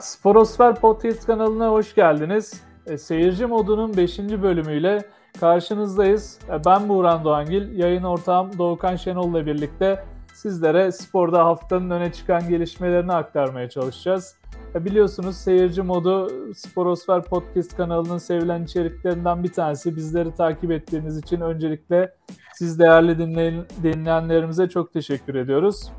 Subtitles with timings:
[0.00, 2.62] Sporosfer Podcast kanalına hoş geldiniz.
[2.86, 4.18] E, seyirci modunun 5.
[4.18, 5.04] bölümüyle
[5.40, 6.38] karşınızdayız.
[6.48, 10.04] E, ben Buğran Doğangil, yayın ortağım Doğukan Şenol ile birlikte
[10.40, 14.36] sizlere sporda haftanın öne çıkan gelişmelerini aktarmaya çalışacağız.
[14.74, 19.96] E, biliyorsunuz seyirci modu Sporosfer Podcast kanalının sevilen içeriklerinden bir tanesi.
[19.96, 22.14] Bizleri takip ettiğiniz için öncelikle
[22.54, 25.92] siz değerli dinleyen, dinleyenlerimize çok teşekkür ediyoruz.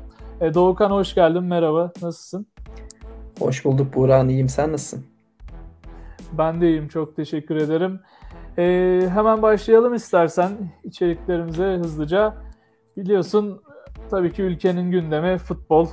[0.54, 2.46] Doğukan hoş geldin, merhaba, nasılsın?
[3.38, 4.48] Hoş bulduk Buğra, iyiyim.
[4.48, 5.04] Sen nasılsın?
[6.32, 8.00] Ben de iyiyim, çok teşekkür ederim.
[8.58, 10.52] Ee, hemen başlayalım istersen
[10.84, 12.34] içeriklerimize hızlıca.
[12.96, 13.62] Biliyorsun
[14.12, 15.88] tabii ki ülkenin gündemi futbol.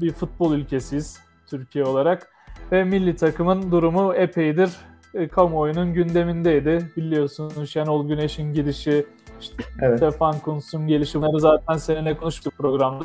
[0.00, 2.30] Bir futbol ülkesiyiz Türkiye olarak.
[2.72, 4.70] Ve milli takımın durumu epeydir
[5.14, 6.92] e, kamuoyunun gündemindeydi.
[6.96, 9.06] Biliyorsun Şenol Güneş'in gidişi,
[9.40, 9.98] işte evet.
[9.98, 13.04] Stefan Kuntz'un gelişi bunları zaten seninle konuştuk programda.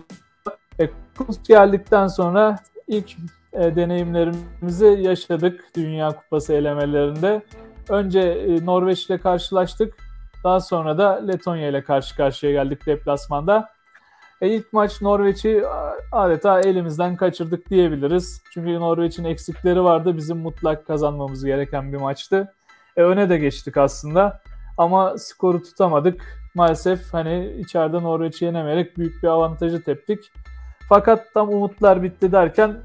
[0.80, 3.12] E, Kuntz geldikten sonra ilk
[3.54, 7.42] e, deneyimlerimizi yaşadık Dünya Kupası elemelerinde.
[7.90, 9.96] Önce e, Norveç ile karşılaştık.
[10.44, 13.73] Daha sonra da Letonya ile karşı karşıya geldik deplasmanda.
[14.44, 15.64] E, ilk maç Norveç'i
[16.12, 18.42] adeta elimizden kaçırdık diyebiliriz.
[18.54, 20.18] Çünkü Norveç'in eksikleri vardı.
[20.18, 22.54] Bizim mutlak kazanmamız gereken bir maçtı.
[22.98, 24.42] E, öne de geçtik aslında.
[24.78, 26.22] Ama skoru tutamadık.
[26.56, 30.20] Maalesef hani içeride Norveç'i yenemeyerek büyük bir avantajı teptik.
[30.90, 32.76] Fakat tam umutlar bitti derken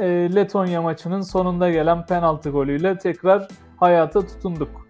[0.00, 4.86] e, Letonya maçının sonunda gelen penaltı golüyle tekrar hayata tutunduk.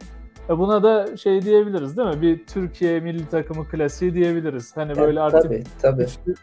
[0.53, 2.23] E buna da şey diyebiliriz değil mi?
[2.23, 4.77] Bir Türkiye milli takımı klasiği diyebiliriz.
[4.77, 6.03] Hani böyle evet, artık tabii, tabii.
[6.03, 6.35] Üçlü,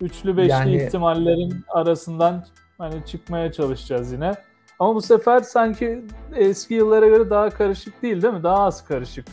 [0.00, 0.76] üçlü beşli yani...
[0.76, 2.44] ihtimallerin arasından
[2.78, 4.32] hani çıkmaya çalışacağız yine.
[4.78, 6.04] Ama bu sefer sanki
[6.36, 8.42] eski yıllara göre daha karışık değil değil mi?
[8.42, 9.26] Daha az karışık.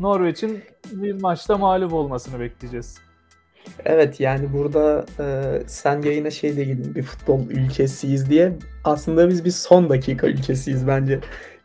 [0.00, 0.62] Norveç'in
[0.92, 2.98] bir maçta mağlup olmasını bekleyeceğiz.
[3.84, 8.52] Evet yani burada e, sen yayına şey dedin bir futbol ülkesiyiz diye
[8.84, 11.20] aslında biz bir son dakika ülkesiyiz bence.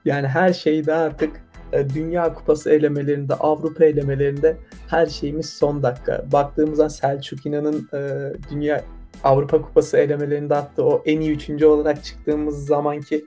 [0.06, 1.42] Yani her şeyde artık
[1.74, 4.58] e, Dünya Kupası elemelerinde, Avrupa elemelerinde
[4.88, 6.26] her şeyimiz son dakika.
[6.32, 8.84] Baktığımızda Selçuk İnan'ın e, Dünya
[9.24, 13.26] Avrupa Kupası elemelerinde attığı o en iyi üçüncü olarak çıktığımız zamanki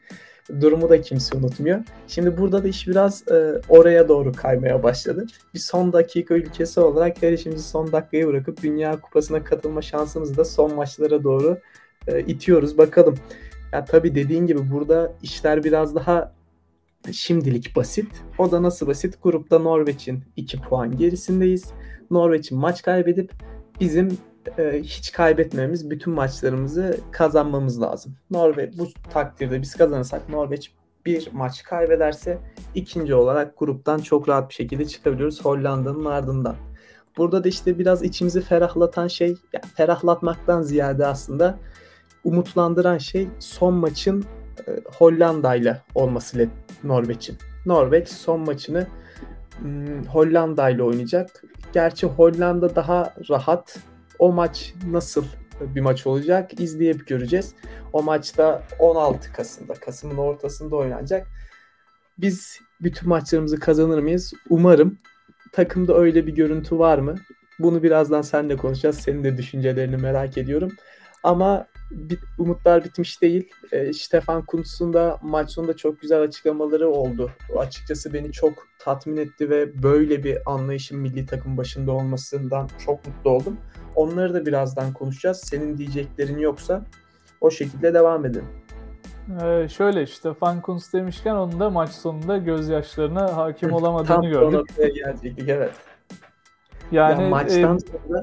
[0.61, 1.79] durumu da kimse unutmuyor.
[2.09, 5.27] Şimdi burada da iş biraz e, oraya doğru kaymaya başladı.
[5.55, 10.45] Bir son dakika ülkesi olarak her işimizi son dakikaya bırakıp Dünya Kupası'na katılma şansımızı da
[10.45, 11.59] son maçlara doğru
[12.07, 12.79] e, itiyoruz.
[12.79, 13.19] Bakalım.
[13.73, 16.33] Ya tabii dediğin gibi burada işler biraz daha
[17.13, 18.09] şimdilik basit.
[18.39, 19.23] O da nasıl basit?
[19.23, 21.65] Grupta Norveç'in 2 puan gerisindeyiz.
[22.11, 23.33] Norveç'in maç kaybedip
[23.81, 24.19] bizim
[24.59, 28.17] e, hiç kaybetmemiz, bütün maçlarımızı kazanmamız lazım.
[28.31, 30.73] Norveç bu takdirde biz kazanırsak Norveç
[31.07, 32.39] bir maç kaybederse
[32.75, 36.57] ikinci olarak gruptan çok rahat bir şekilde çıkabiliyoruz Hollanda'nın ardından.
[37.17, 41.59] Burada da işte biraz içimizi ferahlatan şey, yani ferahlatmaktan ziyade aslında
[42.25, 44.25] umutlandıran şey son maçın
[44.85, 46.49] Hollanda ile olması
[46.85, 47.37] Norveç'in.
[47.67, 48.87] Norveç son maçını
[49.59, 51.43] hmm, Hollanda ile oynayacak.
[51.73, 53.79] Gerçi Hollanda daha rahat
[54.19, 55.25] o maç nasıl
[55.61, 57.55] bir maç olacak izleyip göreceğiz.
[57.93, 61.27] O maçta 16 Kasım'da, Kasım'ın ortasında oynanacak.
[62.19, 64.33] Biz bütün maçlarımızı kazanır mıyız?
[64.51, 64.99] Umarım.
[65.53, 67.15] Takımda öyle bir görüntü var mı?
[67.59, 68.99] Bunu birazdan seninle konuşacağız.
[68.99, 70.73] Senin de düşüncelerini merak ediyorum.
[71.23, 73.51] Ama bit, umutlar bitmiş değil.
[73.73, 77.31] E, Stefan Kuntz'un da maç sonunda çok güzel açıklamaları oldu.
[77.55, 83.07] O açıkçası beni çok tatmin etti ve böyle bir anlayışın milli takım başında olmasından çok
[83.07, 83.57] mutlu oldum.
[83.95, 85.41] Onları da birazdan konuşacağız.
[85.45, 86.85] Senin diyeceklerin yoksa
[87.41, 88.49] o şekilde devam edelim.
[89.43, 94.69] Ee, şöyle Stefan Kuntz demişken onun da maç sonunda gözyaşlarına hakim olamadığını Tam gördük.
[94.77, 95.73] Tam gelecektik evet.
[96.93, 98.21] Yani ya maçtan e, sonra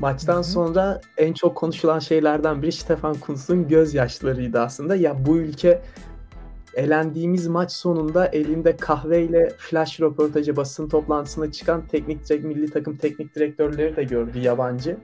[0.00, 0.44] Maçtan Hı-hı.
[0.44, 4.96] sonra en çok konuşulan şeylerden biri Stefan Kuntz'un gözyaşlarıydı aslında.
[4.96, 5.82] Ya bu ülke
[6.74, 13.34] elendiğimiz maç sonunda elinde kahveyle flash röportajı basın toplantısına çıkan teknik direkt milli takım teknik
[13.34, 14.96] direktörleri de gördü yabancı.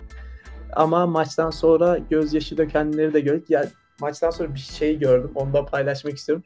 [0.73, 3.51] Ama maçtan sonra gözyaşı dökenleri de gördük.
[3.51, 3.69] Ya
[4.01, 5.31] maçtan sonra bir şey gördüm.
[5.35, 6.45] Onu da paylaşmak istiyorum.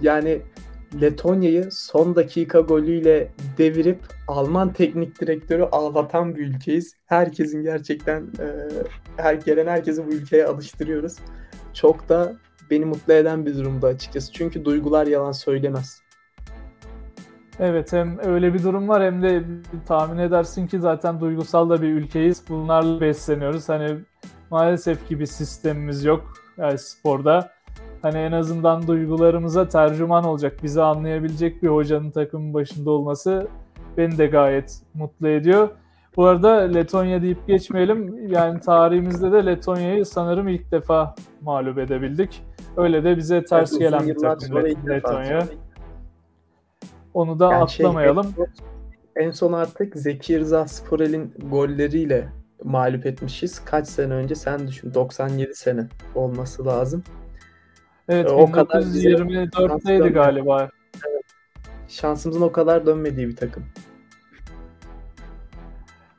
[0.00, 0.42] Yani
[1.00, 3.28] Letonya'yı son dakika golüyle
[3.58, 3.98] devirip
[4.28, 6.96] Alman teknik direktörü ağlatan bir ülkeyiz.
[7.06, 8.46] Herkesin gerçekten e,
[9.16, 11.16] her gelen herkesi bu ülkeye alıştırıyoruz.
[11.74, 12.36] Çok da
[12.70, 14.32] beni mutlu eden bir durumda açıkçası.
[14.32, 16.02] Çünkü duygular yalan söylemez.
[17.58, 19.42] Evet hem öyle bir durum var hem de
[19.86, 22.42] tahmin edersin ki zaten duygusal da bir ülkeyiz.
[22.48, 23.68] Bunlarla besleniyoruz.
[23.68, 23.98] Hani
[24.50, 27.50] maalesef ki bir sistemimiz yok yani sporda
[28.02, 33.48] hani en azından duygularımıza tercüman olacak, bizi anlayabilecek bir hocanın takımın başında olması
[33.96, 35.68] beni de gayet mutlu ediyor.
[36.16, 38.28] Bu arada Letonya deyip geçmeyelim.
[38.28, 42.44] Yani tarihimizde de Letonya'yı sanırım ilk defa mağlup edebildik.
[42.76, 44.56] Öyle de bize ters evet, gelen bir takım
[44.88, 45.46] Letonya.
[47.14, 48.34] Onu da yani şey, atlamayalım.
[48.36, 48.44] Şey,
[49.16, 52.28] en son artık Zeki Rıza Sporel'in golleriyle
[52.64, 53.64] mağlup etmişiz.
[53.64, 54.94] Kaç sene önce sen düşün.
[54.94, 57.02] 97 sene olması lazım.
[58.12, 60.68] Evet o 1924'teydi galiba.
[61.08, 61.24] Evet.
[61.88, 63.64] Şansımızın o kadar dönmediği bir takım.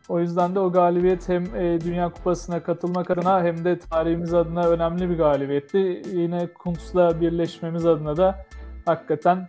[0.10, 4.68] O yüzden de o galibiyet hem e, Dünya Kupası'na katılmak adına hem de tarihimiz adına
[4.68, 6.01] önemli bir galibiyetti.
[6.12, 8.45] Yine Kuntz'la birleşmemiz adına da
[8.86, 9.48] hakikaten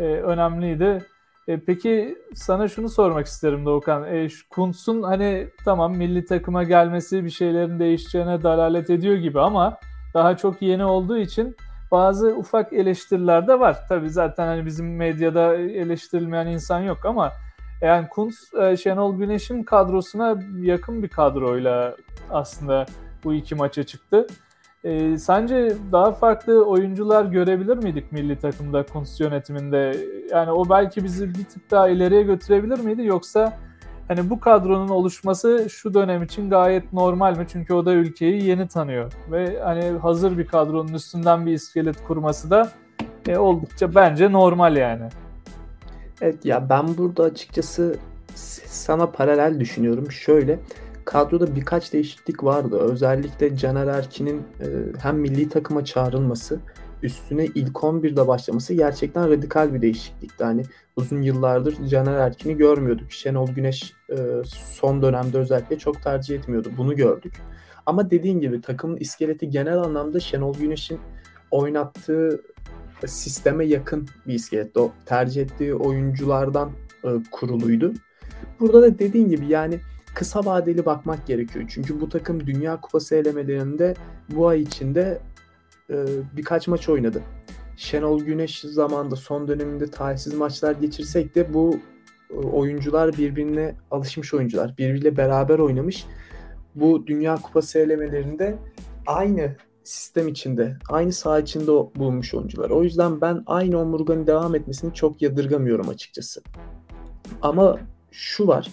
[0.00, 1.06] e, önemliydi.
[1.48, 4.06] E, peki sana şunu sormak isterim Doğukan.
[4.50, 9.78] Kuntz'un hani tamam milli takıma gelmesi bir şeylerin değişeceğine dalalet ediyor gibi ama
[10.14, 11.56] daha çok yeni olduğu için
[11.94, 13.76] bazı ufak eleştiriler de var.
[13.88, 17.32] Tabii zaten hani bizim medyada eleştirilmeyen insan yok ama
[17.80, 21.96] yani Kuntz e, Şenol Güneş'in kadrosuna yakın bir kadroyla
[22.30, 22.86] aslında
[23.24, 24.26] bu iki maça çıktı.
[24.84, 29.96] E, sence daha farklı oyuncular görebilir miydik milli takımda Kuntz yönetiminde?
[30.30, 33.58] Yani o belki bizi bir tık daha ileriye götürebilir miydi yoksa
[34.08, 37.46] hani bu kadronun oluşması şu dönem için gayet normal mi?
[37.52, 42.50] Çünkü o da ülkeyi yeni tanıyor ve hani hazır bir kadronun üstünden bir iskelet kurması
[42.50, 42.70] da
[43.28, 45.08] e, oldukça bence normal yani.
[46.20, 47.96] Evet ya ben burada açıkçası
[48.66, 50.12] sana paralel düşünüyorum.
[50.12, 50.58] Şöyle
[51.04, 52.78] kadroda birkaç değişiklik vardı.
[52.78, 54.66] Özellikle Caner Erkin'in e,
[55.02, 56.60] hem milli takıma çağrılması
[57.04, 60.44] üstüne ilk 11'de başlaması gerçekten radikal bir değişiklikti.
[60.44, 60.62] Hani
[60.96, 63.12] uzun yıllardır Caner Erkin'i görmüyorduk.
[63.12, 64.16] Şenol Güneş e,
[64.54, 66.70] son dönemde özellikle çok tercih etmiyordu.
[66.76, 67.34] Bunu gördük.
[67.86, 70.98] Ama dediğin gibi takımın iskeleti genel anlamda Şenol Güneş'in
[71.50, 72.40] oynattığı
[73.06, 74.76] sisteme yakın bir iskelet.
[74.76, 76.70] O tercih ettiği oyunculardan
[77.04, 77.92] e, kuruluydu.
[78.60, 79.80] Burada da dediğin gibi yani
[80.14, 81.64] kısa vadeli bakmak gerekiyor.
[81.68, 83.94] Çünkü bu takım Dünya Kupası elemelerinde
[84.30, 85.18] bu ay içinde
[85.90, 87.22] e, birkaç maç oynadı.
[87.76, 91.78] Şenol Güneş zamanında son döneminde talihsiz maçlar geçirsek de bu
[92.30, 94.74] e, oyuncular birbirine alışmış oyuncular.
[94.78, 96.06] Birbiriyle beraber oynamış.
[96.74, 98.56] Bu Dünya Kupası elemelerinde
[99.06, 102.70] aynı sistem içinde, aynı saha içinde bulunmuş oyuncular.
[102.70, 106.42] O yüzden ben aynı omurganın devam etmesini çok yadırgamıyorum açıkçası.
[107.42, 107.78] Ama
[108.10, 108.70] şu var.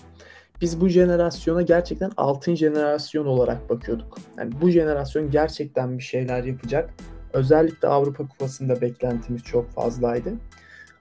[0.61, 4.17] Biz bu jenerasyona gerçekten altın jenerasyon olarak bakıyorduk.
[4.37, 6.89] Yani bu jenerasyon gerçekten bir şeyler yapacak.
[7.33, 10.33] Özellikle Avrupa Kupası'nda beklentimiz çok fazlaydı.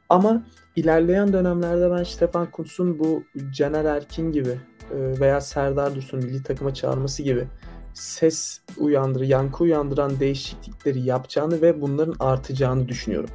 [0.08, 0.42] Ama
[0.76, 3.24] ilerleyen dönemlerde ben Stefan Kuntz'un bu
[3.54, 4.58] Caner Erkin gibi
[4.94, 7.46] e, veya Serdar Dursun milli takıma çağırması gibi
[7.94, 13.30] ses uyandır, yankı uyandıran değişiklikleri yapacağını ve bunların artacağını düşünüyorum.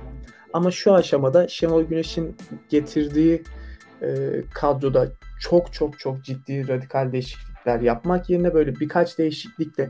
[0.53, 2.35] Ama şu aşamada Şenol Güneş'in
[2.69, 3.43] getirdiği
[4.05, 5.07] e, kadroda
[5.39, 9.89] çok çok çok ciddi radikal değişiklikler yapmak yerine böyle birkaç değişiklikle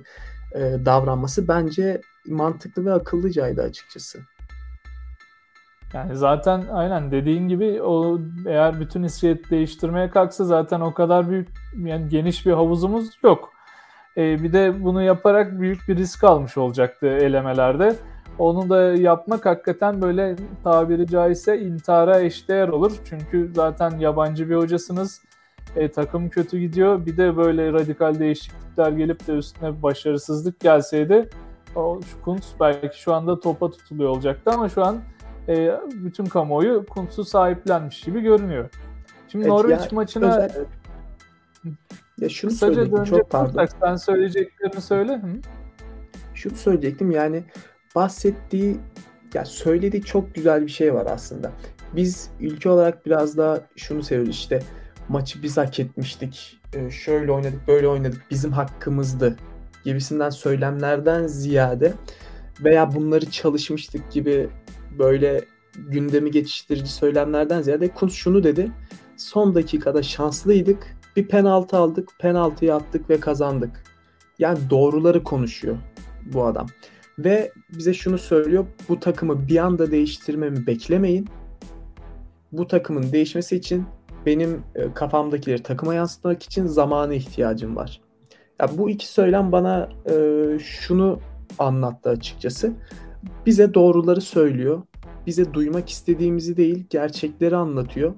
[0.54, 4.20] e, davranması bence mantıklı ve akıllıcaydı açıkçası.
[5.94, 11.48] Yani zaten aynen dediğin gibi o eğer bütün iskelet değiştirmeye kalksa zaten o kadar büyük
[11.78, 13.54] yani geniş bir havuzumuz yok.
[14.18, 17.96] E, bir de bunu yaparak büyük bir risk almış olacaktı elemelerde.
[18.40, 22.92] Onu da yapmak hakikaten böyle tabiri caizse intihara eşdeğer olur.
[23.10, 25.22] Çünkü zaten yabancı bir hocasınız.
[25.76, 27.06] E, takım kötü gidiyor.
[27.06, 31.30] Bir de böyle radikal değişiklikler gelip de üstüne başarısızlık gelseydi
[31.76, 35.02] o Kuntz belki şu anda topa tutuluyor olacaktı ama şu an
[35.48, 38.70] e, bütün kamuoyu Kuntz'u sahiplenmiş gibi görünüyor.
[39.28, 40.66] Şimdi evet, Norveç ya, maçına özel...
[42.20, 43.66] Ya şunu Kısaca söyleyeyim çok pardon.
[43.82, 45.14] Sen söyleyeceklerini söyle.
[45.14, 45.28] Hı?
[46.34, 47.44] Şunu söyleyecektim yani
[47.96, 48.78] bahsettiği
[49.34, 51.52] ya söylediği çok güzel bir şey var aslında.
[51.96, 54.60] Biz ülke olarak biraz daha şunu seviyoruz işte
[55.10, 56.60] maçı biz hak etmiştik.
[56.74, 58.22] E, şöyle oynadık, böyle oynadık.
[58.32, 59.38] Bizim hakkımızdı
[59.84, 61.94] gibisinden söylemlerden ziyade
[62.64, 64.50] veya bunları çalışmıştık gibi
[65.00, 68.72] böyle gündemi geçiştirici söylemlerden ziyade Kuntz şunu dedi.
[69.18, 73.84] Son dakikada şanslıydık bir penaltı aldık, penaltıyı attık ve kazandık.
[74.40, 75.78] Yani doğruları konuşuyor
[76.34, 76.68] bu adam.
[77.20, 78.66] Ve bize şunu söylüyor.
[78.90, 81.28] Bu takımı bir anda değiştirmemi beklemeyin.
[82.52, 83.86] Bu takımın değişmesi için
[84.26, 88.02] benim e, kafamdakileri takıma yansıtmak için zamana ihtiyacım var.
[88.62, 90.14] Ya bu iki söylem bana e,
[90.60, 91.20] şunu
[91.60, 92.74] anlattı açıkçası.
[93.46, 94.82] Bize doğruları söylüyor.
[95.28, 98.14] Bize duymak istediğimizi değil, gerçekleri anlatıyor.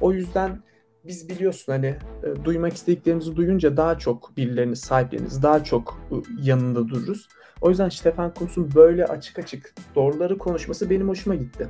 [0.00, 0.62] O yüzden
[1.04, 6.88] biz biliyorsun hani e, duymak istediklerimizi duyunca daha çok birilerini sahipleniriz, daha çok e, yanında
[6.88, 7.28] dururuz.
[7.60, 11.68] O yüzden Stefan Kuntz'un böyle açık açık doğruları konuşması benim hoşuma gitti.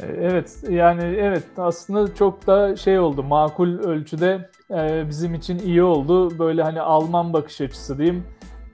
[0.00, 5.82] E, evet yani evet aslında çok da şey oldu makul ölçüde e, bizim için iyi
[5.82, 6.38] oldu.
[6.38, 8.24] Böyle hani Alman bakış açısı diyeyim.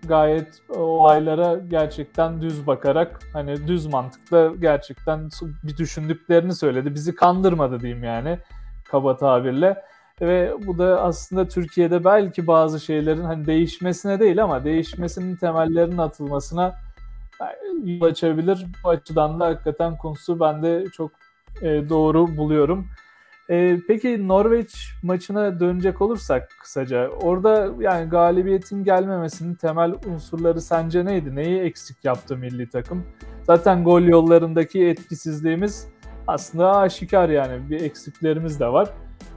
[0.08, 5.28] Gayet olaylara gerçekten düz bakarak hani düz mantıkla gerçekten
[5.62, 6.94] bir düşündüklerini söyledi.
[6.94, 8.38] Bizi kandırmadı diyeyim yani
[8.84, 9.82] kaba tabirle.
[10.20, 16.74] Ve bu da aslında Türkiye'de belki bazı şeylerin hani değişmesine değil ama değişmesinin temellerinin atılmasına
[17.84, 18.66] yol açabilir.
[18.84, 21.10] Bu açıdan da hakikaten konusu ben de çok
[21.62, 22.86] e, doğru buluyorum.
[23.50, 31.36] E, peki Norveç maçına dönecek olursak kısaca orada yani galibiyetin gelmemesinin temel unsurları sence neydi?
[31.36, 33.04] Neyi eksik yaptı milli takım?
[33.42, 35.88] Zaten gol yollarındaki etkisizliğimiz
[36.26, 38.88] aslında aşikar yani bir eksiklerimiz de var.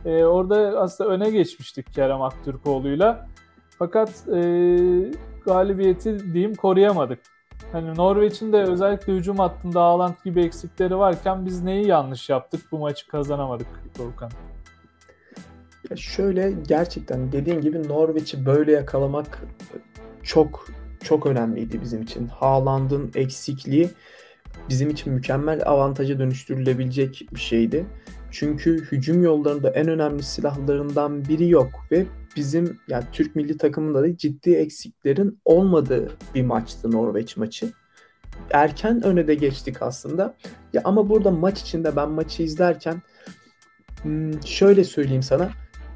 [0.06, 3.28] E, orada aslında öne geçmiştik Kerem Aktürkoğlu'yla.
[3.80, 4.42] Fakat e,
[5.46, 7.20] galibiyeti diyeyim koruyamadık.
[7.72, 12.78] Hani Norveç'in de özellikle hücum hattında Haaland gibi eksikleri varken biz neyi yanlış yaptık bu
[12.78, 13.68] maçı kazanamadık
[14.00, 14.32] Dorukhan?
[15.90, 19.44] Ya şöyle gerçekten dediğin gibi Norveç'i böyle yakalamak
[20.24, 20.68] çok
[21.04, 22.28] çok önemliydi bizim için.
[22.28, 23.90] Haaland'ın eksikliği
[24.70, 27.86] bizim için mükemmel avantaja dönüştürülebilecek bir şeydi.
[28.32, 34.18] Çünkü hücum yollarında en önemli silahlarından biri yok ve bizim yani Türk milli takımında da
[34.18, 37.72] ciddi eksiklerin olmadığı bir maçtı Norveç maçı.
[38.52, 40.36] Erken öne de geçtik aslında.
[40.74, 43.02] Ya ama burada maç içinde ben maçı izlerken
[44.02, 45.50] hmm, şöyle söyleyeyim sana.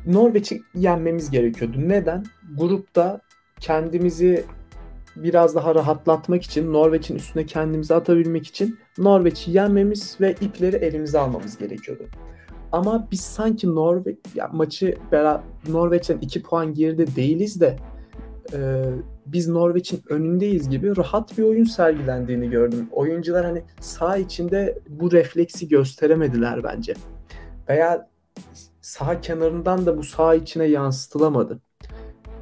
[0.05, 1.77] Norveç'i yenmemiz gerekiyordu.
[1.77, 2.25] Neden?
[2.57, 3.21] Grupta
[3.59, 4.45] kendimizi
[5.15, 11.57] biraz daha rahatlatmak için, Norveç'in üstüne kendimizi atabilmek için Norveç'i yenmemiz ve ipleri elimize almamız
[11.57, 12.03] gerekiyordu.
[12.71, 14.97] Ama biz sanki Norveç ya maçı
[15.67, 17.77] Norveç'ten 2 puan geride değiliz de
[18.53, 18.83] e,
[19.25, 22.87] biz Norveç'in önündeyiz gibi rahat bir oyun sergilendiğini gördüm.
[22.91, 26.93] Oyuncular hani sağ içinde bu refleksi gösteremediler bence.
[27.69, 28.09] Veya
[28.81, 31.59] sağ kenarından da bu sağ içine yansıtılamadı.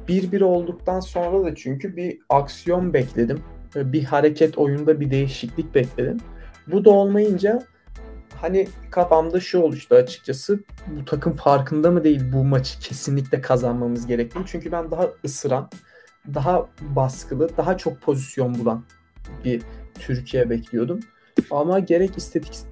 [0.08, 3.42] 1-1 olduktan sonra da çünkü bir aksiyon bekledim.
[3.76, 6.16] Bir hareket oyunda bir değişiklik bekledim.
[6.66, 7.62] Bu da olmayınca
[8.40, 10.60] hani kafamda şu oluştu açıkçası.
[10.86, 14.44] Bu takım farkında mı değil bu maçı kesinlikle kazanmamız gerektiğini.
[14.46, 15.70] Çünkü ben daha ısıran,
[16.34, 18.84] daha baskılı, daha çok pozisyon bulan
[19.44, 19.62] bir
[19.94, 21.00] Türkiye bekliyordum.
[21.50, 22.10] Ama gerek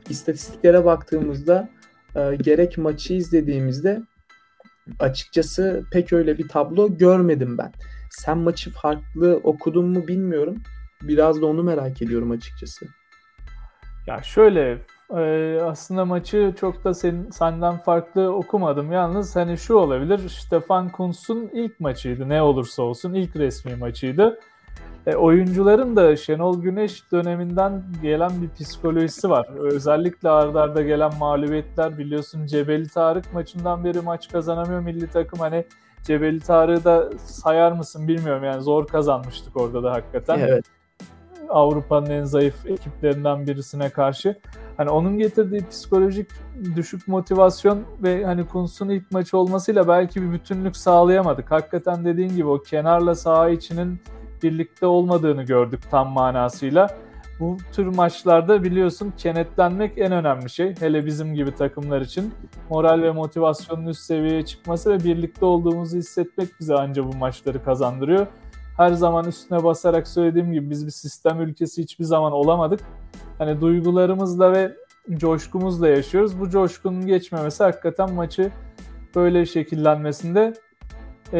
[0.08, 1.68] istatistiklere baktığımızda
[2.16, 4.02] e, gerek maçı izlediğimizde
[4.98, 7.72] açıkçası pek öyle bir tablo görmedim ben.
[8.10, 10.56] Sen maçı farklı okudun mu bilmiyorum.
[11.02, 12.86] Biraz da onu merak ediyorum açıkçası.
[14.06, 14.78] Ya şöyle
[15.16, 18.92] e, aslında maçı çok da senin, senden farklı okumadım.
[18.92, 20.28] Yalnız hani şu olabilir.
[20.28, 22.28] Stefan Kuntz'un ilk maçıydı.
[22.28, 24.38] Ne olursa olsun ilk resmi maçıydı.
[25.06, 29.48] E, oyuncuların da Şenol Güneş döneminden gelen bir psikolojisi var.
[29.58, 35.38] Özellikle ardarda gelen mağlubiyetler biliyorsun Cebeli Tarık maçından beri maç kazanamıyor milli takım.
[35.38, 35.64] Hani
[36.02, 40.38] Cebeli Tarık'ı da sayar mısın bilmiyorum yani zor kazanmıştık orada da hakikaten.
[40.38, 40.64] Evet.
[41.48, 44.38] Avrupa'nın en zayıf ekiplerinden birisine karşı.
[44.76, 46.30] Hani onun getirdiği psikolojik
[46.76, 51.50] düşük motivasyon ve hani Kuntz'un ilk maçı olmasıyla belki bir bütünlük sağlayamadık.
[51.50, 54.00] Hakikaten dediğin gibi o kenarla saha içinin
[54.42, 56.88] birlikte olmadığını gördük tam manasıyla.
[57.40, 60.74] Bu tür maçlarda biliyorsun kenetlenmek en önemli şey.
[60.80, 62.34] Hele bizim gibi takımlar için.
[62.70, 68.26] Moral ve motivasyonun üst seviyeye çıkması ve birlikte olduğumuzu hissetmek bize anca bu maçları kazandırıyor.
[68.76, 72.80] Her zaman üstüne basarak söylediğim gibi biz bir sistem ülkesi hiçbir zaman olamadık.
[73.38, 74.72] Hani duygularımızla ve
[75.10, 76.40] coşkumuzla yaşıyoruz.
[76.40, 78.50] Bu coşkunun geçmemesi hakikaten maçı
[79.14, 80.52] böyle şekillenmesinde
[81.32, 81.38] e,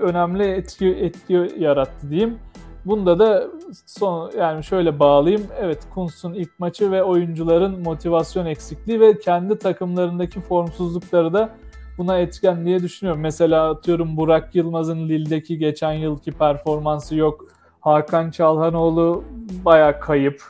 [0.00, 2.38] önemli etki etki yarattı diyeyim.
[2.84, 3.46] Bunda da
[3.86, 5.46] son yani şöyle bağlayayım.
[5.60, 11.50] Evet Kuntz'un ilk maçı ve oyuncuların motivasyon eksikliği ve kendi takımlarındaki formsuzlukları da
[11.98, 13.20] buna etken diye düşünüyorum.
[13.20, 17.44] Mesela atıyorum Burak Yılmaz'ın Lille'deki geçen yılki performansı yok.
[17.80, 19.24] Hakan Çalhanoğlu
[19.64, 20.42] baya kayıp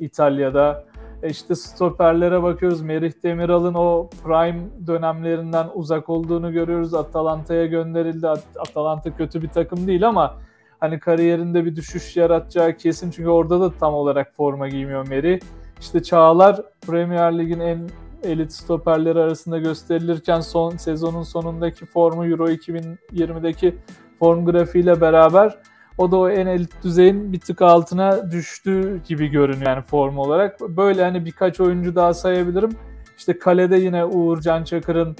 [0.00, 0.84] İtalya'da.
[1.22, 2.82] E işte stoperlere bakıyoruz.
[2.82, 6.94] Merih Demiral'ın o prime dönemlerinden uzak olduğunu görüyoruz.
[6.94, 8.28] Atalanta'ya gönderildi.
[8.58, 10.36] Atalanta kötü bir takım değil ama
[10.80, 13.10] hani kariyerinde bir düşüş yaratacağı kesin.
[13.10, 15.40] Çünkü orada da tam olarak forma giymiyor Merih.
[15.80, 17.88] İşte Çağlar Premier Lig'in en
[18.22, 23.74] elit stoperleri arasında gösterilirken son sezonun sonundaki formu Euro 2020'deki
[24.18, 25.58] form grafiğiyle beraber
[25.98, 30.60] o da o en elit düzeyin bir tık altına düştü gibi görünüyor yani form olarak.
[30.60, 32.70] Böyle hani birkaç oyuncu daha sayabilirim.
[33.18, 35.16] İşte kalede yine Uğurcan Çakır'ın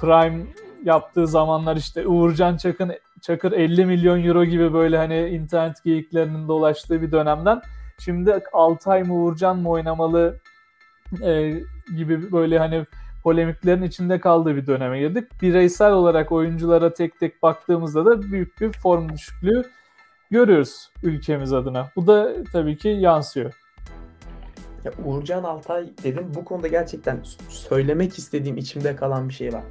[0.00, 0.46] prime
[0.84, 7.02] yaptığı zamanlar işte Uğurcan Çakır, Çakır 50 milyon euro gibi böyle hani internet geyiklerinin dolaştığı
[7.02, 7.60] bir dönemden
[7.98, 10.36] şimdi Altay mı Uğurcan mı oynamalı
[11.22, 11.54] e,
[11.96, 12.86] gibi böyle hani
[13.22, 15.42] polemiklerin içinde kaldığı bir döneme girdik.
[15.42, 19.64] Bireysel olarak oyunculara tek tek baktığımızda da büyük bir form düşüklüğü
[20.30, 21.90] görüyoruz ülkemiz adına.
[21.96, 23.54] Bu da tabii ki yansıyor.
[24.84, 29.62] Ya Uğurcan Altay dedim bu konuda gerçekten söylemek istediğim içimde kalan bir şey var.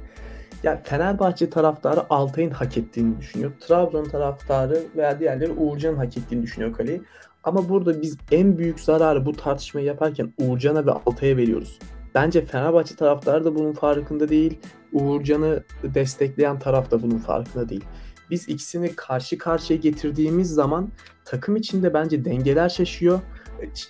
[0.62, 3.52] Ya Fenerbahçe taraftarı Altay'ın hak ettiğini düşünüyor.
[3.60, 7.02] Trabzon taraftarı veya diğerleri Uğurcan'ın hak ettiğini düşünüyor kaleyi.
[7.44, 11.78] Ama burada biz en büyük zararı bu tartışmayı yaparken Uğurcan'a ve Altay'a veriyoruz.
[12.14, 14.58] Bence Fenerbahçe taraftarı da bunun farkında değil.
[14.92, 17.84] Uğurcan'ı destekleyen taraf da bunun farkında değil.
[18.30, 20.88] Biz ikisini karşı karşıya getirdiğimiz zaman
[21.24, 23.20] takım içinde bence dengeler şaşıyor.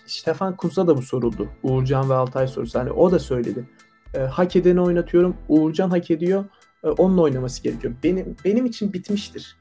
[0.06, 1.48] Stefan Kunz'a da bu soruldu.
[1.62, 2.78] Uğurcan ve Altay sorusu.
[2.78, 3.64] Hani o da söyledi.
[4.14, 5.36] E, hak edeni oynatıyorum.
[5.48, 6.44] Uğurcan hak ediyor.
[6.84, 7.94] E, onunla oynaması gerekiyor.
[8.02, 9.56] Benim benim için bitmiştir.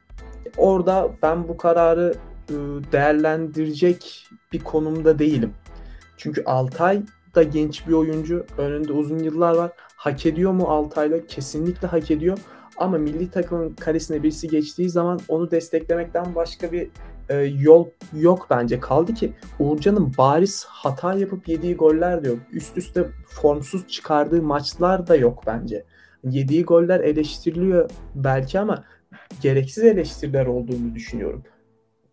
[0.57, 2.15] Orada ben bu kararı
[2.49, 2.53] e,
[2.91, 5.53] değerlendirecek bir konumda değilim.
[6.17, 7.01] Çünkü Altay
[7.35, 8.45] da genç bir oyuncu.
[8.57, 9.71] Önünde uzun yıllar var.
[9.95, 11.25] Hak ediyor mu Altay'la?
[11.25, 12.37] Kesinlikle hak ediyor.
[12.79, 16.89] Ama milli takımın karesine birisi geçtiği zaman onu desteklemekten başka bir
[17.29, 18.79] e, yol yok bence.
[18.79, 22.39] Kaldı ki Uğurcan'ın bariz hata yapıp yediği goller de yok.
[22.51, 25.83] Üst üste formsuz çıkardığı maçlar da yok bence.
[26.23, 28.83] Yediği goller eleştiriliyor belki ama
[29.41, 31.43] gereksiz eleştiriler olduğunu düşünüyorum.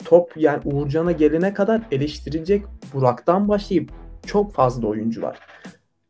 [0.04, 3.90] Top yani Uğurcan'a gelene kadar eleştirilecek Burak'tan başlayıp
[4.26, 5.38] çok fazla oyuncu var.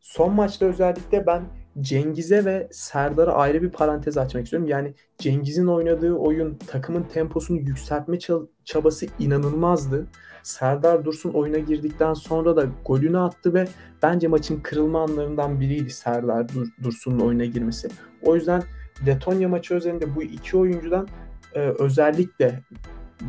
[0.00, 1.42] Son maçta özellikle ben
[1.80, 4.68] Cengiz'e ve Serdar'a ayrı bir parantez açmak istiyorum.
[4.68, 8.18] Yani Cengiz'in oynadığı oyun takımın temposunu yükseltme
[8.64, 10.06] çabası inanılmazdı.
[10.42, 13.68] Serdar Dursun oyuna girdikten sonra da golünü attı ve
[14.02, 17.88] bence maçın kırılma anlarından biriydi Serdar Dur Dursun'un oyuna girmesi.
[18.23, 18.62] O yüzden
[19.06, 21.09] Letonya maçı özelinde bu iki oyuncudan
[21.54, 22.62] e, özellikle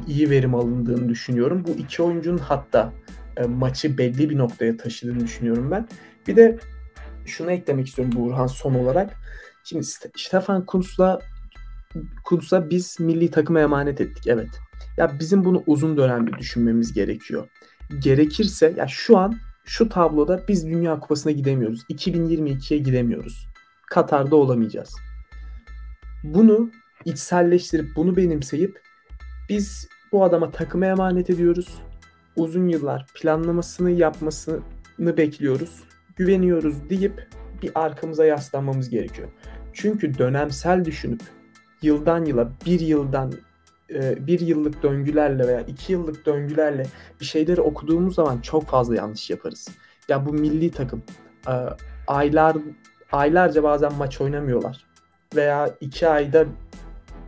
[0.08, 1.64] iyi verim alındığını düşünüyorum.
[1.68, 2.94] Bu iki oyuncunun hatta
[3.38, 5.88] e, maçı belli bir noktaya taşıdığını düşünüyorum ben.
[6.28, 6.58] Bir de
[7.28, 9.18] şunu eklemek istiyorum Burhan son olarak.
[9.64, 9.84] Şimdi
[10.16, 11.20] Stefan Kuntz'la
[12.24, 14.28] Kuntz'a biz milli takıma emanet ettik.
[14.28, 14.50] Evet.
[14.98, 17.48] Ya bizim bunu uzun dönemde düşünmemiz gerekiyor.
[18.00, 21.84] Gerekirse ya şu an şu tabloda biz Dünya Kupası'na gidemiyoruz.
[21.90, 23.48] 2022'ye gidemiyoruz.
[23.90, 24.96] Katar'da olamayacağız.
[26.24, 26.72] Bunu
[27.06, 28.82] içselleştirip bunu benimseyip
[29.50, 31.78] biz bu adama takıma emanet ediyoruz.
[32.36, 34.60] Uzun yıllar planlamasını yapmasını
[35.00, 35.87] bekliyoruz
[36.18, 37.28] güveniyoruz deyip
[37.62, 39.28] bir arkamıza yaslanmamız gerekiyor.
[39.74, 41.22] Çünkü dönemsel düşünüp
[41.82, 43.34] yıldan yıla bir yıldan
[43.94, 46.86] e, bir yıllık döngülerle veya iki yıllık döngülerle
[47.22, 49.68] bir şeyleri okuduğumuz zaman çok fazla yanlış yaparız.
[50.08, 51.04] Ya bu milli takım
[51.48, 51.54] e,
[52.08, 52.58] aylar
[53.12, 54.86] aylarca bazen maç oynamıyorlar
[55.36, 56.46] veya iki ayda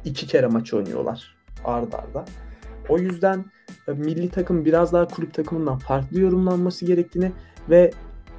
[0.05, 2.25] iki kere maç oynuyorlar ard arda.
[2.89, 3.45] O yüzden
[3.87, 7.31] e, milli takım biraz daha kulüp takımından farklı yorumlanması gerektiğini
[7.69, 7.91] ve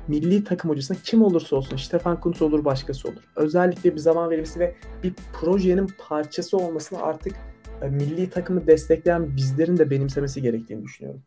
[0.08, 3.22] milli takım hocasına kim olursa olsun Stefan Kuntz olur başkası olur.
[3.36, 7.36] Özellikle bir zaman verilmesi ve bir projenin parçası olmasını artık
[7.82, 11.22] e, milli takımı destekleyen bizlerin de benimsemesi gerektiğini düşünüyorum.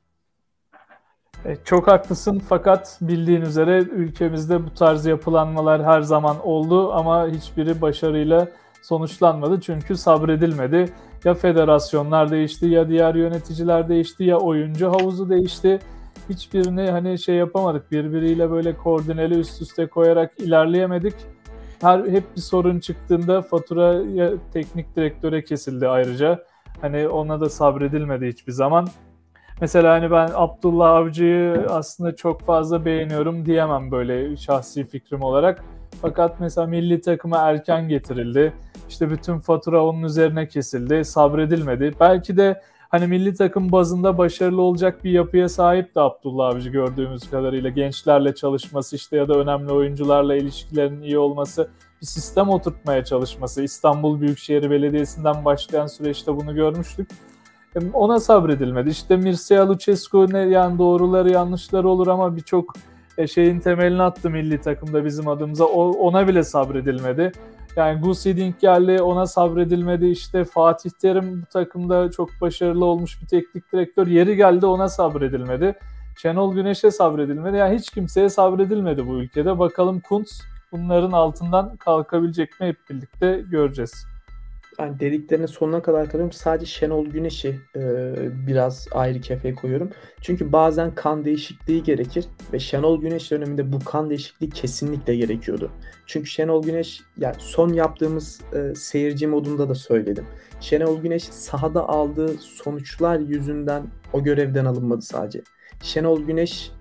[1.46, 7.82] E, çok haklısın fakat bildiğin üzere ülkemizde bu tarz yapılanmalar her zaman oldu ama hiçbiri
[7.82, 8.48] başarıyla
[8.82, 10.94] sonuçlanmadı çünkü sabredilmedi.
[11.24, 15.80] Ya federasyonlar değişti ya diğer yöneticiler değişti ya oyuncu havuzu değişti
[16.30, 17.92] hiçbirini hani şey yapamadık.
[17.92, 21.14] Birbiriyle böyle koordineli üst üste koyarak ilerleyemedik.
[21.82, 24.02] Her hep bir sorun çıktığında fatura
[24.54, 26.44] teknik direktöre kesildi ayrıca.
[26.82, 28.88] Hani ona da sabredilmedi hiçbir zaman.
[29.62, 35.64] Mesela hani ben Abdullah Avcı'yı aslında çok fazla beğeniyorum diyemem böyle şahsi fikrim olarak.
[36.02, 38.54] Fakat mesela milli takıma erken getirildi.
[38.90, 41.06] İşte bütün fatura onun üzerine kesildi.
[41.06, 41.92] Sabredilmedi.
[42.00, 42.62] Belki de
[42.94, 48.36] hani milli takım bazında başarılı olacak bir yapıya sahip de Abdullah Avcı gördüğümüz kadarıyla gençlerle
[48.36, 51.70] çalışması işte ya da önemli oyuncularla ilişkilerin iyi olması
[52.02, 57.10] bir sistem oturtmaya çalışması İstanbul Büyükşehir Belediyesi'nden başlayan süreçte bunu görmüştük.
[57.94, 58.90] Ona sabredilmedi.
[58.90, 62.74] İşte Mircea Lucescu ne yani doğruları yanlışları olur ama birçok
[63.18, 65.66] e, şeyin temelini attı milli takımda bizim adımıza.
[65.66, 67.32] O, ona bile sabredilmedi.
[67.76, 70.06] Yani Gus Hiddink geldi ona sabredilmedi.
[70.06, 74.08] İşte Fatih Terim bu takımda çok başarılı olmuş bir teknik direktör.
[74.08, 75.76] Yeri geldi ona sabredilmedi.
[76.22, 77.58] Şenol Güneş'e sabredilmedi.
[77.58, 79.60] Yani hiç kimseye sabredilmedi bu ülkede.
[79.60, 84.13] Bakalım Kuntz bunların altından kalkabilecek mi hep birlikte göreceğiz
[84.80, 86.32] yani dediklerine sonuna kadar katılıyorum.
[86.32, 88.14] Sadece Şenol Güneş'i e,
[88.48, 89.90] biraz ayrı kefeye koyuyorum.
[90.22, 95.72] Çünkü bazen kan değişikliği gerekir ve Şenol Güneş döneminde bu kan değişikliği kesinlikle gerekiyordu.
[96.06, 100.26] Çünkü Şenol Güneş yani son yaptığımız e, seyirci modunda da söyledim.
[100.60, 103.84] Şenol Güneş sahada aldığı sonuçlar yüzünden
[104.14, 105.42] o görevden alınmadı sadece.
[105.82, 106.72] Şenol Güneş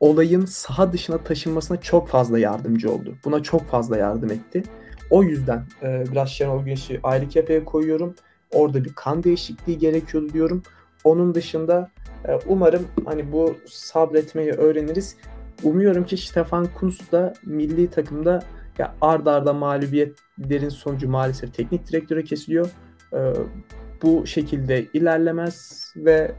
[0.00, 3.14] olayın saha dışına taşınmasına çok fazla yardımcı oldu.
[3.24, 4.62] Buna çok fazla yardım etti.
[5.10, 8.14] O yüzden e, biraz Şenol Güneş'i ayrı kefeye koyuyorum.
[8.52, 10.62] Orada bir kan değişikliği gerekiyordu diyorum.
[11.04, 11.90] Onun dışında
[12.28, 15.16] e, umarım hani bu sabretmeyi öğreniriz.
[15.62, 18.42] Umuyorum ki Stefan Kunz da milli takımda
[18.78, 22.70] ya arda arda mağlubiyetlerin sonucu maalesef teknik direktöre kesiliyor.
[23.12, 23.18] E,
[24.02, 26.32] bu şekilde ilerlemez ve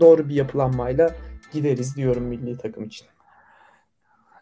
[0.00, 1.14] doğru bir yapılanmayla
[1.52, 3.06] gideriz diyorum milli takım için.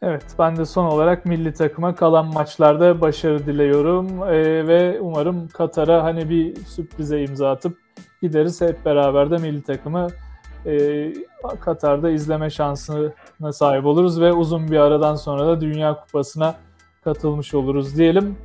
[0.02, 6.04] Evet, ben de son olarak milli takıma kalan maçlarda başarı diliyorum ee, ve umarım Katar'a
[6.04, 7.78] hani bir sürprize imza atıp
[8.22, 10.08] gideriz hep beraber de milli takımı
[10.66, 11.12] e,
[11.60, 16.54] Katar'da izleme şansına sahip oluruz ve uzun bir aradan sonra da Dünya Kupası'na
[17.04, 18.36] katılmış oluruz diyelim.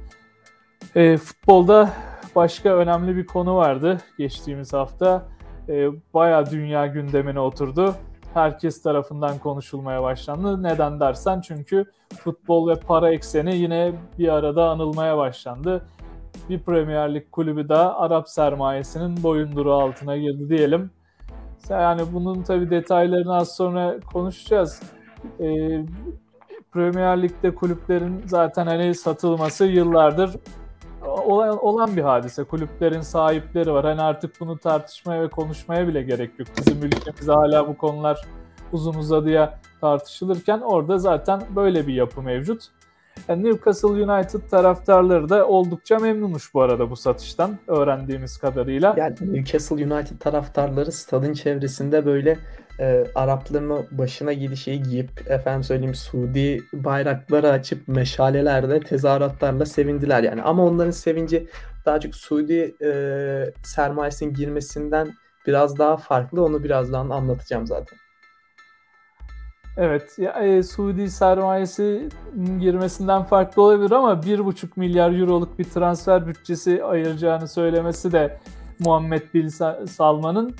[0.95, 1.89] E, futbolda
[2.35, 5.25] başka önemli bir konu vardı geçtiğimiz hafta.
[5.69, 7.95] E, bayağı dünya gündemine oturdu
[8.33, 10.63] herkes tarafından konuşulmaya başlandı.
[10.63, 11.85] Neden dersen çünkü
[12.17, 15.85] futbol ve para ekseni yine bir arada anılmaya başlandı.
[16.49, 20.91] Bir Premier Lig kulübü daha Arap sermayesinin boyunduruğu altına girdi diyelim.
[21.69, 24.81] Yani bunun tabii detaylarını az sonra konuşacağız.
[25.39, 25.85] Ee,
[26.71, 30.35] Premier Lig'de kulüplerin zaten hani satılması yıllardır
[31.07, 32.43] olan, olan bir hadise.
[32.43, 33.85] Kulüplerin sahipleri var.
[33.85, 36.47] Hani artık bunu tartışmaya ve konuşmaya bile gerek yok.
[36.57, 38.25] Bizim ülkemizde hala bu konular
[38.71, 42.63] uzun uzadıya tartışılırken orada zaten böyle bir yapı mevcut.
[43.27, 48.95] Yani Newcastle United taraftarları da oldukça memnunmuş bu arada bu satıştan öğrendiğimiz kadarıyla.
[48.97, 52.39] Yani Newcastle United taraftarları stadın çevresinde böyle
[52.79, 60.41] e, Arapların başına gidişeyi giyip efendim söyleyeyim Suudi bayrakları açıp meşalelerde tezahüratlarla sevindiler yani.
[60.41, 61.47] Ama onların sevinci
[61.85, 62.91] daha çok Suudi e,
[63.63, 65.13] sermayesinin girmesinden
[65.47, 66.43] biraz daha farklı.
[66.45, 67.97] Onu birazdan anlatacağım zaten.
[69.77, 72.09] Evet, ya, e, Suudi sermayesi
[72.59, 78.37] girmesinden farklı olabilir ama 1,5 milyar euroluk bir transfer bütçesi ayıracağını söylemesi de
[78.79, 79.47] Muhammed Bin
[79.85, 80.55] Salman'ın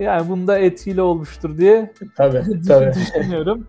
[0.00, 2.92] yani bunda etkili olmuştur diye tabii, tabii.
[2.94, 3.66] düşünüyorum.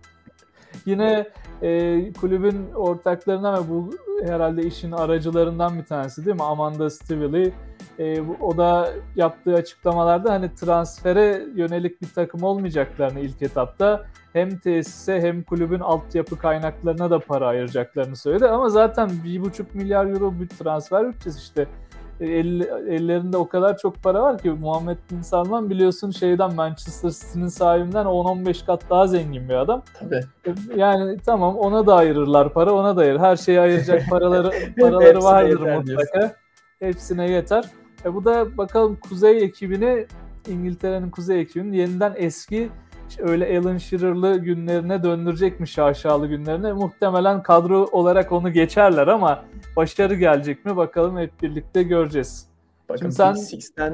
[0.86, 1.28] Yine
[1.62, 3.90] e, kulübün ortaklarından ve bu
[4.26, 6.44] herhalde işin aracılarından bir tanesi değil mi?
[6.44, 7.52] Amanda Stively.
[8.00, 15.22] E, o da yaptığı açıklamalarda hani transfere yönelik bir takım olmayacaklarını ilk etapta hem tesise
[15.22, 18.48] hem kulübün altyapı kaynaklarına da para ayıracaklarını söyledi.
[18.48, 21.68] Ama zaten 1,5 milyar euro bir transfer bütçesi işte
[22.19, 27.47] el, ellerinde o kadar çok para var ki Muhammed Bin Salman biliyorsun şeyden Manchester City'nin
[27.47, 29.84] sahibinden 10-15 kat daha zengin bir adam.
[29.99, 30.21] Tabii.
[30.75, 33.19] Yani tamam ona da ayırırlar para ona da ayırır.
[33.19, 35.86] Her şeye ayıracak paraları paraları vardır mutlaka.
[35.86, 36.32] Diyorsun.
[36.80, 37.65] Hepsine yeter.
[38.06, 40.06] E bu da bakalım Kuzey ekibini
[40.47, 42.69] İngiltere'nin Kuzey ekibinin yeniden eski
[43.20, 46.74] öyle Alan Shearer'lı günlerine döndürecekmiş aşağılı günlerine.
[46.74, 52.48] Muhtemelen kadro olarak onu geçerler ama başarı gelecek mi bakalım hep birlikte göreceğiz.
[52.89, 53.36] Bakın Şimdi sen...
[53.36, 53.94] Big Six'ten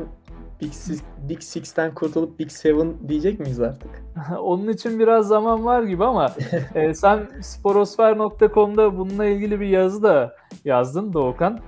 [0.62, 3.90] Big, Six, Big Six'ten kurtulup Big Seven diyecek miyiz artık?
[4.40, 6.36] Onun için biraz zaman var gibi ama
[6.76, 11.60] e, sen sporosfer.com'da bununla ilgili bir yazı da yazdın Doğukan.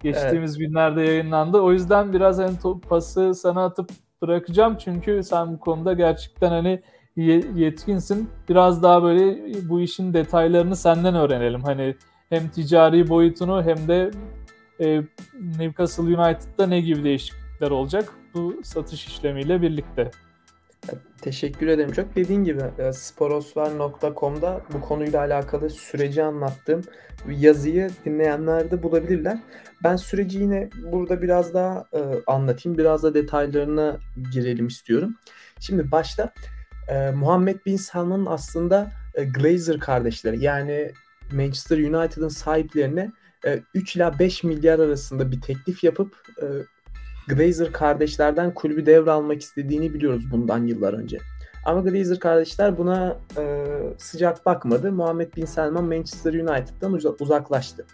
[0.00, 0.68] Geçtiğimiz evet.
[0.68, 1.60] günlerde yayınlandı.
[1.60, 3.90] O yüzden biraz hani pası sana atıp
[4.28, 6.80] bırakacağım çünkü sen bu konuda gerçekten hani
[7.54, 8.28] yetkinsin.
[8.48, 11.62] Biraz daha böyle bu işin detaylarını senden öğrenelim.
[11.62, 11.94] Hani
[12.28, 14.10] hem ticari boyutunu hem de
[14.80, 15.02] e,
[15.58, 20.10] Newcastle United'da ne gibi değişiklikler olacak bu satış işlemiyle birlikte.
[21.20, 22.16] Teşekkür ederim çok.
[22.16, 26.82] Dediğin gibi e, sporosfer.com'da bu konuyla alakalı süreci anlattığım
[27.28, 29.38] yazıyı dinleyenler de bulabilirler.
[29.84, 32.78] Ben süreci yine burada biraz daha e, anlatayım.
[32.78, 33.98] Biraz da detaylarına
[34.32, 35.14] girelim istiyorum.
[35.60, 36.32] Şimdi başta
[36.88, 40.92] e, Muhammed Bin Salman'ın aslında e, Glazer kardeşleri yani
[41.32, 43.12] Manchester United'ın sahiplerine
[43.46, 46.46] e, 3 ila 5 milyar arasında bir teklif yapıp e,
[47.28, 51.18] Glazer kardeşlerden kulübü devralmak istediğini biliyoruz bundan yıllar önce.
[51.64, 53.66] Ama Glazer kardeşler buna e,
[53.98, 54.92] sıcak bakmadı.
[54.92, 57.86] Muhammed Bin Selman Manchester United'dan uzaklaştı.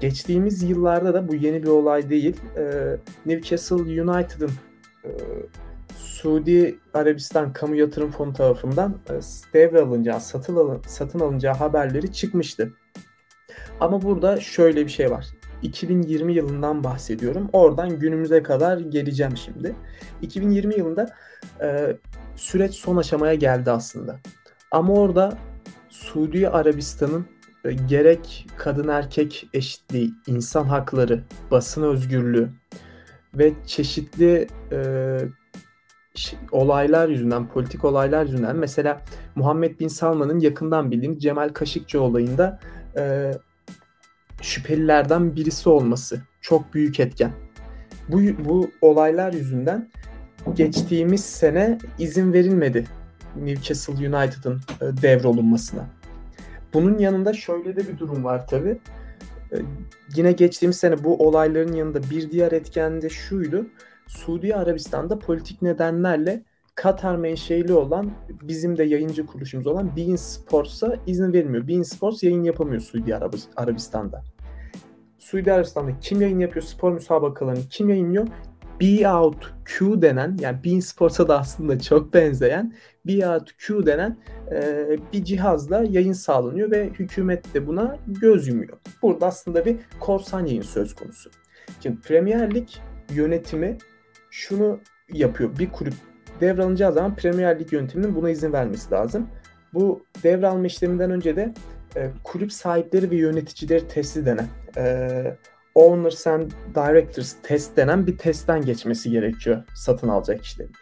[0.00, 2.36] Geçtiğimiz yıllarda da bu yeni bir olay değil.
[2.56, 4.50] E, Newcastle United'ın
[5.04, 5.10] e,
[5.96, 9.14] Suudi Arabistan Kamu Yatırım Fonu tarafından e,
[9.54, 12.72] devralınacağı, satın, alın, satın alınacağı haberleri çıkmıştı.
[13.80, 15.26] Ama burada şöyle bir şey var.
[15.64, 17.50] 2020 yılından bahsediyorum.
[17.52, 19.74] Oradan günümüze kadar geleceğim şimdi.
[20.22, 21.10] 2020 yılında
[21.62, 21.96] e,
[22.36, 24.16] süreç son aşamaya geldi aslında.
[24.70, 25.38] Ama orada
[25.88, 27.26] Suudi Arabistan'ın
[27.64, 32.48] e, gerek kadın erkek eşitliği, insan hakları, basın özgürlüğü
[33.34, 35.18] ve çeşitli e,
[36.52, 39.02] olaylar yüzünden, politik olaylar yüzünden mesela
[39.34, 42.60] Muhammed Bin Salman'ın yakından bildiğim Cemal Kaşıkçı olayında
[42.96, 43.32] e,
[44.42, 47.32] şüphelilerden birisi olması çok büyük etken.
[48.08, 49.88] Bu, bu olaylar yüzünden
[50.54, 52.84] geçtiğimiz sene izin verilmedi
[53.36, 55.86] Newcastle United'ın e, devrolunmasına.
[56.74, 58.78] Bunun yanında şöyle de bir durum var tabi.
[59.52, 59.56] E,
[60.16, 63.66] yine geçtiğimiz sene bu olayların yanında bir diğer etken de şuydu.
[64.06, 66.42] Suudi Arabistan'da politik nedenlerle
[66.74, 68.10] Katar menşeli olan
[68.42, 71.68] bizim de yayıncı kuruluşumuz olan Bein Sports'a izin vermiyor.
[71.68, 73.16] Bein Sports yayın yapamıyor Suudi
[73.56, 74.22] Arabistan'da.
[75.18, 78.26] Suudi Arabistan'da kim yayın yapıyor spor müsabakalarını kim yayınlıyor?
[78.80, 82.74] Be Out Q denen yani Bein Sports'a da aslında çok benzeyen
[83.06, 84.18] Be Out Q denen
[84.50, 88.78] e, bir cihazla yayın sağlanıyor ve hükümet de buna göz yumuyor.
[89.02, 91.30] Burada aslında bir korsan yayın söz konusu.
[91.80, 92.68] Şimdi Premier Lig
[93.10, 93.78] yönetimi
[94.30, 94.78] şunu
[95.12, 95.58] yapıyor.
[95.58, 95.94] Bir kulüp
[96.44, 99.28] devralacağı zaman Premier Lig yönetiminin buna izin vermesi lazım.
[99.74, 101.54] Bu devralma işleminden önce de
[101.96, 105.36] e, kulüp sahipleri ve yöneticileri testi denen e,
[105.74, 110.72] Owners and Directors test denen bir testten geçmesi gerekiyor satın alacak kişilerin.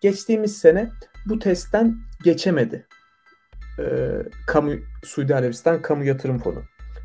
[0.00, 0.88] Geçtiğimiz sene
[1.26, 2.86] bu testten geçemedi.
[3.78, 3.84] E,
[4.46, 4.72] kamu
[5.04, 6.62] Suudi Arabistan Kamu Yatırım Fonu.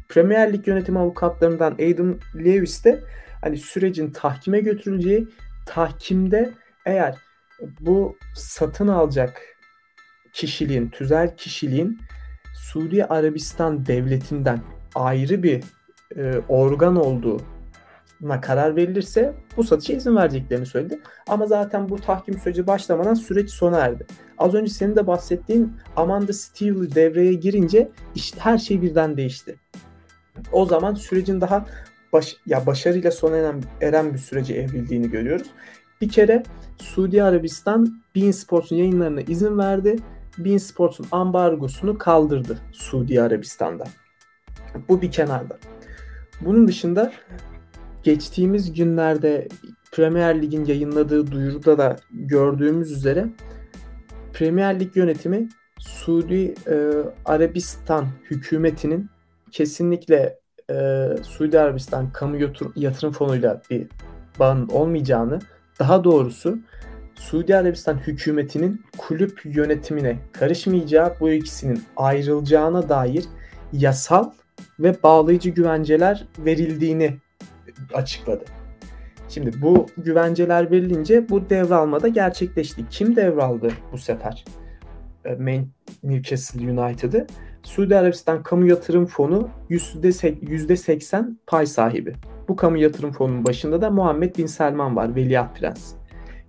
[0.10, 3.04] Premier Lig yönetim avukatlarından Adam Lewis de
[3.42, 5.28] hani sürecin tahkime götürüleceği
[5.66, 6.52] tahkimde
[6.86, 7.16] eğer
[7.80, 9.42] bu satın alacak
[10.34, 12.00] kişiliğin, tüzel kişiliğin
[12.56, 14.62] Suudi Arabistan devletinden
[14.96, 15.64] ayrı bir
[16.18, 21.00] e, organ olduğuna karar verilirse bu satışa izin vereceklerini söyledi.
[21.28, 24.06] Ama zaten bu tahkim süreci başlamadan süreç sona erdi.
[24.38, 29.56] Az önce senin de bahsettiğin Amanda Steele devreye girince işte her şey birden değişti.
[30.52, 31.66] O zaman sürecin daha
[32.14, 35.48] baş, ya başarıyla sona eren, eren bir sürece evrildiğini görüyoruz.
[36.02, 36.44] Bir kere
[36.78, 39.96] Suudi Arabistan Bein Sports'un yayınlarına izin verdi.
[40.38, 43.84] Bein Sports'un ambargosunu kaldırdı Suudi Arabistan'da.
[44.90, 45.58] Bu bir kenarda.
[46.42, 47.14] Bunun dışında
[48.04, 49.48] geçtiğimiz günlerde
[49.92, 53.28] Premier Lig'in yayınladığı duyuruda da gördüğümüz üzere
[54.34, 56.92] Premier Lig yönetimi Suudi e,
[57.26, 59.10] Arabistan hükümetinin
[59.52, 62.38] kesinlikle e, Suudi Arabistan kamu
[62.76, 63.88] yatırım fonuyla bir
[64.40, 65.40] bağın olmayacağını,
[65.80, 66.60] daha doğrusu
[67.16, 73.26] Suudi Arabistan hükümetinin kulüp yönetimine karışmayacağı, bu ikisinin ayrılacağına dair
[73.74, 74.32] yasal
[74.80, 77.18] ve bağlayıcı güvenceler verildiğini
[77.94, 78.46] açıkladı.
[79.30, 82.86] Şimdi bu güvenceler verilince bu devralma da gerçekleşti.
[82.90, 84.46] Kim devraldı bu sefer?
[85.26, 85.72] E, Main
[86.04, 87.28] Newcastle United'ı.
[87.64, 92.14] Suudi Arabistan Kamu Yatırım Fonu %80 pay sahibi.
[92.48, 95.94] Bu kamu yatırım fonunun başında da Muhammed Bin Selman var, Veliaht Prens.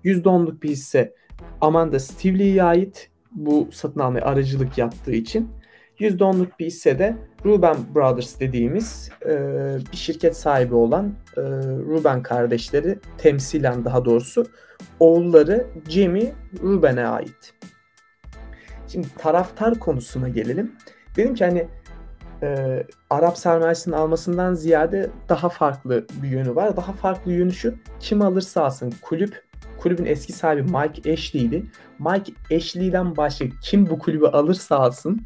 [0.05, 1.15] %10'luk bir hisse
[1.61, 5.49] Amanda Stivley'e ait bu satın almaya aracılık yaptığı için.
[6.01, 9.37] %10'luk bir hisse de Ruben Brothers dediğimiz e,
[9.93, 11.41] bir şirket sahibi olan e,
[11.87, 14.47] Ruben kardeşleri temsilen daha doğrusu
[15.01, 17.55] oğulları Jamie Ruben'e ait.
[18.89, 20.73] Şimdi taraftar konusuna gelelim.
[21.17, 21.67] Dedim ki hani
[22.45, 26.77] e, Arap sermayesinin almasından ziyade daha farklı bir yönü var.
[26.77, 27.75] Daha farklı yönü şu.
[28.01, 29.45] Kim alırsa alsın kulüp
[29.79, 31.67] kulübün eski sahibi Mike Ashley'di.
[31.99, 35.21] Mike Ashley'den başka kim bu kulübü alırsa alsın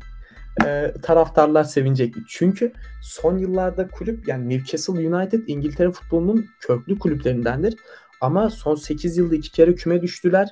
[0.64, 2.20] e, taraftarlar sevinecekti.
[2.28, 7.76] Çünkü son yıllarda kulüp yani Newcastle United İngiltere futbolunun köklü kulüplerindendir.
[8.20, 10.48] Ama son 8 yılda iki kere küme düştüler.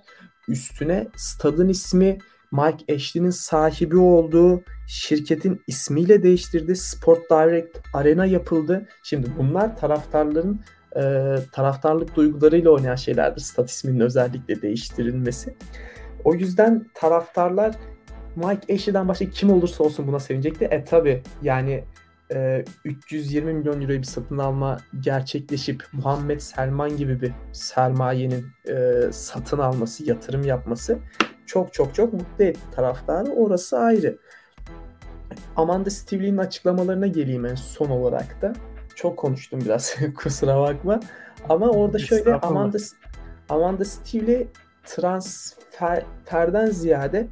[0.48, 2.18] Üstüne stadın ismi
[2.52, 6.76] Mike Ashley'nin sahibi olduğu şirketin ismiyle değiştirdi.
[6.76, 8.88] Sport Direct Arena yapıldı.
[9.02, 10.60] Şimdi bunlar taraftarların
[10.96, 13.40] e, taraftarlık duygularıyla oynayan şeylerdir.
[13.40, 15.54] Stat isminin özellikle değiştirilmesi.
[16.24, 17.74] O yüzden taraftarlar
[18.36, 20.64] Mike Ashley'den başka kim olursa olsun buna sevinecekti.
[20.64, 21.84] E tabi yani
[22.34, 28.74] e, 320 milyon euroyu bir satın alma gerçekleşip Muhammed Selman gibi bir sermayenin e,
[29.12, 30.98] satın alması, yatırım yapması
[31.46, 33.30] çok çok çok mutlu etti taraftarı.
[33.30, 34.18] Orası ayrı.
[35.56, 38.52] Amanda Stivley'nin açıklamalarına geleyim en son olarak da.
[38.94, 41.00] Çok konuştum biraz kusura bakma.
[41.48, 42.78] Ama orada şöyle Amanda
[43.48, 44.48] Amanda Stivley
[44.84, 47.28] transferden ziyade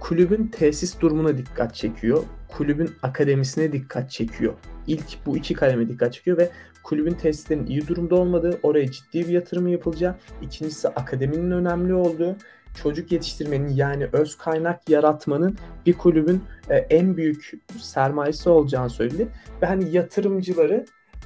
[0.00, 2.24] kulübün tesis durumuna dikkat çekiyor.
[2.48, 4.54] Kulübün akademisine dikkat çekiyor.
[4.86, 6.50] İlk bu iki kaleme dikkat çekiyor ve
[6.84, 12.36] kulübün tesislerinin iyi durumda olmadığı, oraya ciddi bir yatırım yapılacağı, ikincisi akademinin önemli olduğu,
[12.82, 19.28] çocuk yetiştirmenin yani öz kaynak yaratmanın bir kulübün e, en büyük sermayesi olacağını söyledi.
[19.62, 20.84] Ve hani yatırımcıları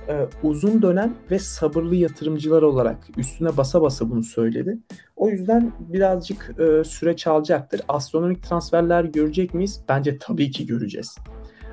[0.08, 4.78] e, uzun dönem ve sabırlı yatırımcılar olarak üstüne basa basa bunu söyledi.
[5.16, 7.80] O yüzden birazcık e, süreç alacaktır.
[7.88, 9.80] Astronomik transferler görecek miyiz?
[9.88, 11.18] Bence tabii ki göreceğiz.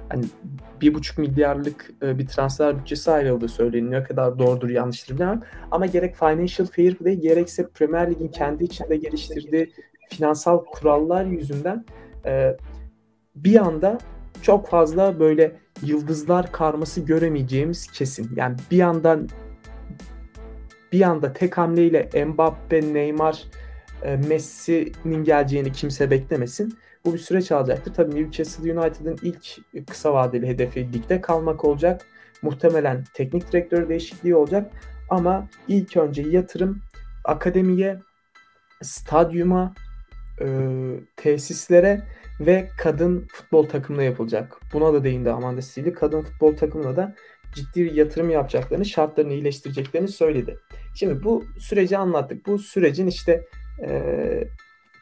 [0.09, 0.25] Hani
[0.81, 4.01] bir buçuk milyarlık e, bir transfer bütçesi ayrıldığı söyleniyor.
[4.01, 5.41] Ne kadar doğrudur yanlıştır bilemem.
[5.71, 9.73] Ama gerek Financial Fair Play gerekse Premier Lig'in kendi içinde geliştirdiği
[10.09, 11.85] finansal kurallar yüzünden
[12.25, 12.57] e,
[13.35, 13.97] bir anda
[14.41, 18.29] çok fazla böyle yıldızlar karması göremeyeceğimiz kesin.
[18.35, 19.29] Yani bir yandan
[20.91, 23.43] bir anda tek hamleyle Mbappe, Neymar,
[24.03, 26.77] e, Messi'nin geleceğini kimse beklemesin.
[27.05, 27.93] Bu bir süreç alacaktır.
[27.93, 32.07] Tabii Newcastle United'ın ilk kısa vadeli hedefi ligde kalmak olacak.
[32.41, 34.71] Muhtemelen teknik direktör değişikliği olacak.
[35.09, 36.81] Ama ilk önce yatırım
[37.25, 37.99] akademiye,
[38.81, 39.73] stadyuma,
[40.41, 40.47] e,
[41.15, 42.01] tesislere
[42.39, 44.57] ve kadın futbol takımına yapılacak.
[44.73, 45.93] Buna da değindi Amanda Steele.
[45.93, 47.15] Kadın futbol takımına da
[47.55, 50.57] ciddi bir yatırım yapacaklarını, şartlarını iyileştireceklerini söyledi.
[50.95, 52.45] Şimdi bu süreci anlattık.
[52.45, 53.45] Bu sürecin işte
[53.87, 54.47] e,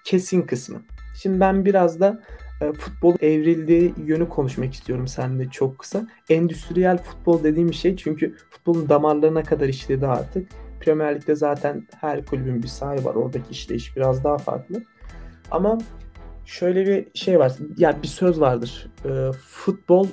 [0.06, 0.82] kesin kısmı.
[1.14, 2.22] Şimdi ben biraz da
[2.62, 6.08] e, futbol evrildiği yönü konuşmak istiyorum seninle çok kısa.
[6.30, 10.50] Endüstriyel futbol dediğim şey çünkü futbolun damarlarına kadar işledi artık.
[10.80, 13.16] Premier Lig'de zaten her kulübün bir sahibi var.
[13.16, 14.84] Oradaki işleyiş biraz daha farklı.
[15.52, 15.78] Ama
[16.46, 17.52] şöyle bir şey var.
[17.78, 18.88] Ya bir söz vardır.
[19.06, 20.08] E, futbol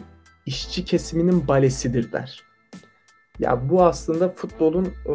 [0.47, 2.43] işçi kesiminin balesidir der.
[3.39, 5.15] Ya bu aslında futbolun e,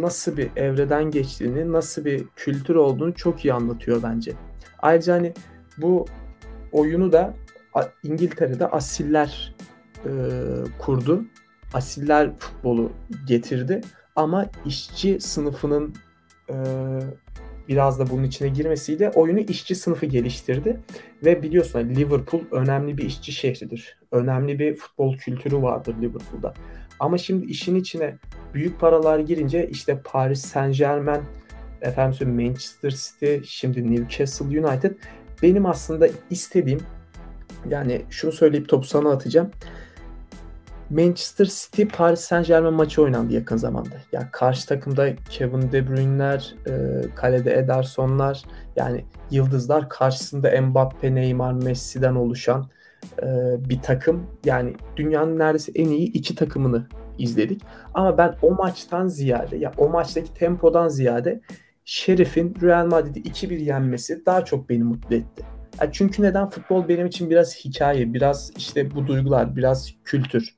[0.00, 4.32] nasıl bir evreden geçtiğini, nasıl bir kültür olduğunu çok iyi anlatıyor bence.
[4.86, 5.32] Ayrıca hani
[5.78, 6.06] bu
[6.72, 7.34] oyunu da
[8.02, 9.54] İngiltere'de asiller
[10.04, 10.10] e,
[10.78, 11.24] kurdu.
[11.74, 12.92] Asiller futbolu
[13.26, 13.80] getirdi.
[14.16, 15.94] Ama işçi sınıfının
[16.50, 16.54] e,
[17.68, 20.80] biraz da bunun içine girmesiyle oyunu işçi sınıfı geliştirdi.
[21.24, 23.98] Ve biliyorsun hani Liverpool önemli bir işçi şehridir.
[24.12, 26.54] Önemli bir futbol kültürü vardır Liverpool'da.
[27.00, 28.18] Ama şimdi işin içine
[28.54, 31.22] büyük paralar girince işte Paris Saint Germain,
[31.82, 34.94] efendim Manchester City, şimdi Newcastle United
[35.42, 36.80] benim aslında istediğim
[37.68, 39.50] yani şunu söyleyip topu sana atacağım.
[40.90, 43.94] Manchester City Paris Saint Germain maçı oynandı yakın zamanda.
[43.94, 48.42] Ya yani karşı takımda Kevin De Bruyne'ler, e, kalede Ederson'lar
[48.76, 52.68] yani yıldızlar karşısında Mbappe, Neymar, Messi'den oluşan
[53.22, 53.26] e,
[53.68, 54.26] bir takım.
[54.44, 56.86] Yani dünyanın neredeyse en iyi iki takımını
[57.18, 57.62] izledik.
[57.94, 61.40] Ama ben o maçtan ziyade ya o maçtaki tempodan ziyade
[61.88, 65.42] Şerif'in Real Madrid'i 2-1 yenmesi daha çok beni mutlu etti.
[65.80, 70.54] Yani çünkü neden futbol benim için biraz hikaye, biraz işte bu duygular, biraz kültür.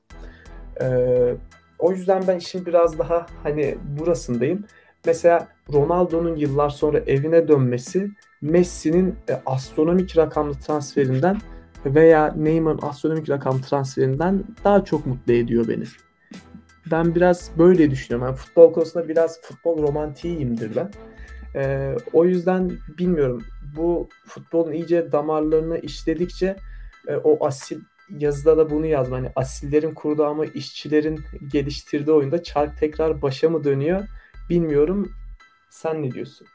[0.81, 1.35] Ee,
[1.79, 4.65] o yüzden ben işin biraz daha hani burasındayım.
[5.05, 8.11] Mesela Ronaldo'nun yıllar sonra evine dönmesi
[8.41, 11.37] Messi'nin e, astronomik rakamlı transferinden
[11.85, 15.83] veya Neymar'ın astronomik rakam transferinden daha çok mutlu ediyor beni.
[16.91, 18.27] Ben biraz böyle düşünüyorum.
[18.27, 20.91] Yani futbol konusunda biraz futbol romantiyimdir ben.
[21.55, 23.43] Ee, o yüzden bilmiyorum.
[23.75, 26.55] Bu futbolun iyice damarlarını işledikçe
[27.07, 29.17] e, o asil yazıda da bunu yazma.
[29.17, 31.19] Hani asillerin kurduğu ama işçilerin
[31.51, 34.03] geliştirdiği oyunda çark tekrar başa mı dönüyor
[34.49, 35.11] bilmiyorum.
[35.69, 36.47] Sen ne diyorsun?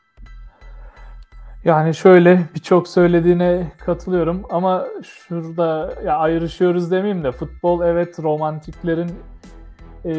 [1.64, 9.10] Yani şöyle birçok söylediğine katılıyorum ama şurada ya ayrışıyoruz demeyeyim de futbol evet romantiklerin
[10.04, 10.12] e,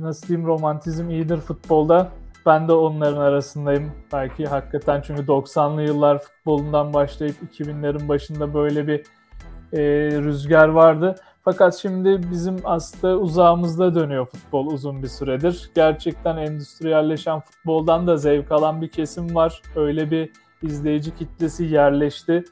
[0.00, 2.08] nasıl diyeyim romantizm iyidir futbolda.
[2.46, 3.92] Ben de onların arasındayım.
[4.12, 8.98] Belki hakikaten çünkü 90'lı yıllar futbolundan başlayıp 2000'lerin başında böyle bir
[9.72, 9.80] e,
[10.22, 11.14] rüzgar vardı.
[11.44, 15.70] Fakat şimdi bizim aslında uzağımızda dönüyor futbol uzun bir süredir.
[15.74, 19.62] Gerçekten endüstriyelleşen futboldan da zevk alan bir kesim var.
[19.76, 20.30] Öyle bir
[20.62, 22.44] izleyici kitlesi yerleşti.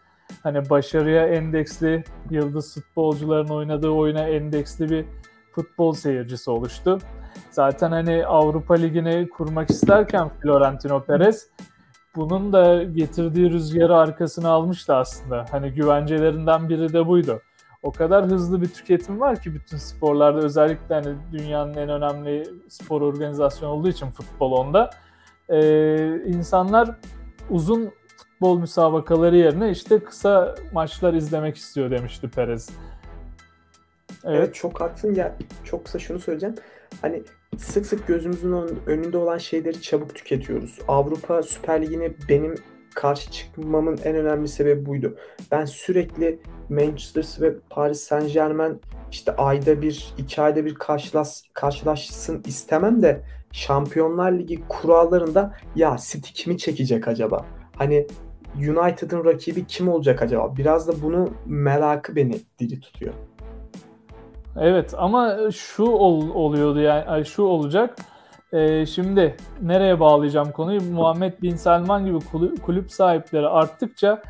[0.43, 5.05] Hani başarıya endeksli, yıldız futbolcuların oynadığı oyuna endeksli bir
[5.53, 6.99] futbol seyircisi oluştu.
[7.51, 11.49] Zaten hani Avrupa Ligi'ni kurmak isterken Florentino Perez
[12.17, 15.47] bunun da getirdiği rüzgarı arkasına almıştı aslında.
[15.51, 17.41] Hani güvencelerinden biri de buydu.
[17.83, 23.03] O kadar hızlı bir tüketim var ki bütün sporlarda özellikle hani dünyanın en önemli spor
[23.03, 24.91] organizasyonu olduğu için futbol onda.
[25.49, 26.91] Ee, insanlar
[27.51, 32.71] uzun futbol müsabakaları yerine işte kısa maçlar izlemek istiyor demişti Perez.
[34.25, 35.37] Evet, evet çok haklısın ya.
[35.65, 36.55] Çok kısa şunu söyleyeceğim.
[37.03, 37.23] Hani
[37.59, 38.53] sık sık gözümüzün
[38.87, 40.79] önünde olan şeyleri çabuk tüketiyoruz.
[40.89, 42.55] Avrupa Süper Ligi'ne benim
[42.95, 45.17] karşı çıkmamın en önemli sebebi buydu.
[45.51, 52.43] Ben sürekli Manchester ve Paris Saint Germain işte ayda bir, iki ayda bir karşılaş, karşılaşsın
[52.47, 57.47] istemem de Şampiyonlar Ligi kurallarında ya City kimi çekecek acaba?
[57.77, 58.07] Hani
[58.57, 60.57] United'ın rakibi kim olacak acaba?
[60.57, 63.15] Biraz da bunu merakı beni diri tutuyor.
[64.57, 67.97] Evet ama şu ol, oluyordu yani şu olacak.
[68.53, 70.81] Ee, şimdi nereye bağlayacağım konuyu?
[70.83, 72.19] Muhammed Bin Selman gibi
[72.63, 74.23] kulüp sahipleri arttıkça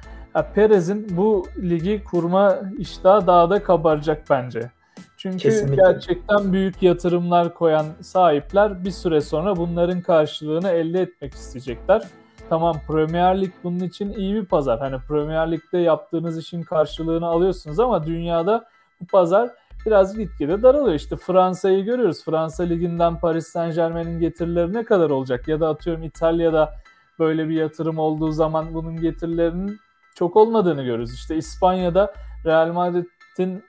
[0.54, 4.70] Perez'in bu ligi kurma iştahı daha da kabaracak bence.
[5.16, 5.76] Çünkü Kesinlikle.
[5.76, 12.02] gerçekten büyük yatırımlar koyan sahipler bir süre sonra bunların karşılığını elde etmek isteyecekler.
[12.48, 14.78] Tamam Premier Lig bunun için iyi bir pazar.
[14.78, 18.64] Hani Premier Lig'de yaptığınız işin karşılığını alıyorsunuz ama dünyada
[19.00, 19.50] bu pazar
[19.86, 20.94] biraz gitgide daralıyor.
[20.94, 22.24] İşte Fransa'yı görüyoruz.
[22.24, 25.48] Fransa Ligi'nden Paris Saint Germain'in getirileri ne kadar olacak?
[25.48, 26.74] Ya da atıyorum İtalya'da
[27.18, 29.78] böyle bir yatırım olduğu zaman bunun getirilerinin
[30.14, 31.14] çok olmadığını görüyoruz.
[31.14, 32.14] İşte İspanya'da
[32.44, 33.64] Real Madrid'in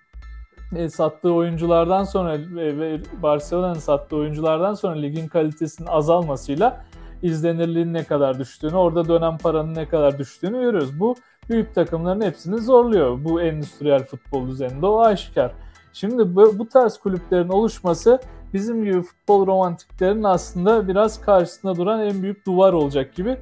[0.75, 6.85] e, sattığı oyunculardan sonra ve Barcelona'nın sattığı oyunculardan sonra ligin kalitesinin azalmasıyla
[7.21, 10.99] izlenirliğin ne kadar düştüğünü, orada dönen paranın ne kadar düştüğünü görüyoruz.
[10.99, 11.15] Bu
[11.49, 13.23] büyük takımların hepsini zorluyor.
[13.23, 15.51] Bu endüstriyel futbol düzeninde o aşikar.
[15.93, 18.19] Şimdi bu, bu tarz kulüplerin oluşması
[18.53, 23.37] bizim gibi futbol romantiklerin aslında biraz karşısında duran en büyük duvar olacak gibi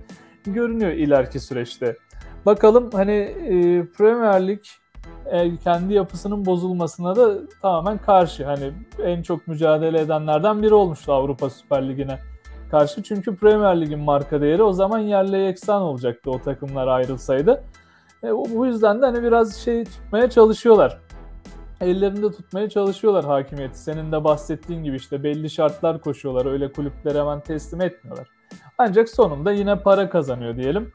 [0.46, 1.98] görünüyor ileriki süreçte.
[2.46, 4.60] Bakalım hani e, Premier Lig
[5.26, 8.46] e, kendi yapısının bozulmasına da tamamen karşı.
[8.46, 8.72] Hani
[9.04, 12.20] en çok mücadele edenlerden biri olmuştu Avrupa Süper Ligi'ne
[12.72, 13.04] karşı.
[13.04, 17.64] Çünkü Premier Lig'in marka değeri o zaman yerle yeksan olacaktı o takımlar ayrılsaydı.
[18.24, 21.00] E, bu yüzden de hani biraz şey tutmaya çalışıyorlar.
[21.82, 23.80] Ellerinde tutmaya çalışıyorlar hakimiyeti.
[23.80, 26.46] Senin de bahsettiğin gibi işte belli şartlar koşuyorlar.
[26.46, 28.28] Öyle kulüpler hemen teslim etmiyorlar.
[28.78, 30.92] Ancak sonunda yine para kazanıyor diyelim.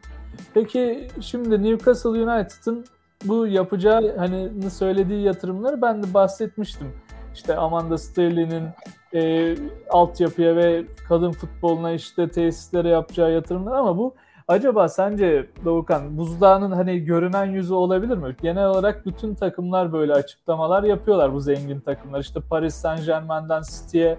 [0.55, 2.85] Peki şimdi Newcastle United'ın
[3.25, 6.93] bu yapacağı hani söylediği yatırımları ben de bahsetmiştim.
[7.35, 8.69] İşte Amanda Sterling'in
[9.15, 9.55] e,
[9.91, 14.15] altyapıya ve kadın futboluna işte tesislere yapacağı yatırımlar ama bu
[14.49, 18.37] acaba sence Doğukan buzdağının hani görünen yüzü olabilir mi?
[18.43, 22.21] Genel olarak bütün takımlar böyle açıklamalar yapıyorlar bu zengin takımlar.
[22.21, 24.19] İşte Paris Saint Germain'den City'ye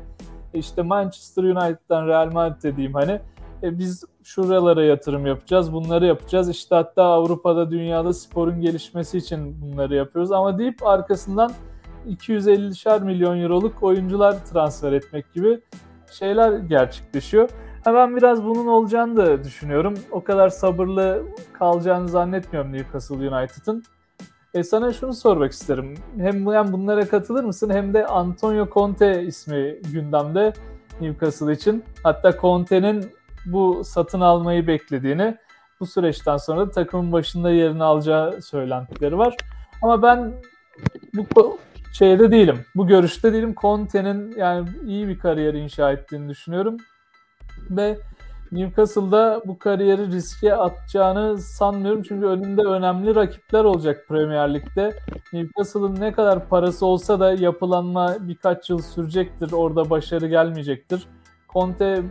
[0.53, 3.19] işte Manchester United'dan Real Madrid dediğim hani
[3.63, 6.49] e, biz şuralara yatırım yapacağız, bunları yapacağız.
[6.49, 10.31] İşte hatta Avrupa'da, dünyada sporun gelişmesi için bunları yapıyoruz.
[10.31, 11.51] Ama deyip arkasından
[12.09, 15.59] 250'şer milyon euroluk oyuncular transfer etmek gibi
[16.11, 17.49] şeyler gerçekleşiyor.
[17.85, 19.93] Ben biraz bunun olacağını da düşünüyorum.
[20.11, 21.23] O kadar sabırlı
[21.53, 23.83] kalacağını zannetmiyorum Newcastle United'ın.
[24.53, 25.93] E sana şunu sormak isterim.
[26.17, 30.53] Hem, hem bunlara katılır mısın hem de Antonio Conte ismi gündemde
[31.01, 31.83] Newcastle için.
[32.03, 33.11] Hatta Conte'nin
[33.45, 35.37] bu satın almayı beklediğini,
[35.79, 39.37] bu süreçten sonra da takımın başında yerini alacağı söylentileri var.
[39.81, 40.33] Ama ben
[41.13, 41.57] bu
[41.93, 42.65] şeyde değilim.
[42.75, 43.55] Bu görüşte değilim.
[43.61, 46.77] Conte'nin yani iyi bir kariyer inşa ettiğini düşünüyorum.
[47.69, 47.97] Ve
[48.51, 52.03] Newcastle'da bu kariyeri riske atacağını sanmıyorum.
[52.03, 54.97] Çünkü önünde önemli rakipler olacak Premier Lig'de.
[55.33, 59.51] Newcastle'ın ne kadar parası olsa da yapılanma birkaç yıl sürecektir.
[59.51, 61.07] Orada başarı gelmeyecektir.
[61.53, 62.03] Conte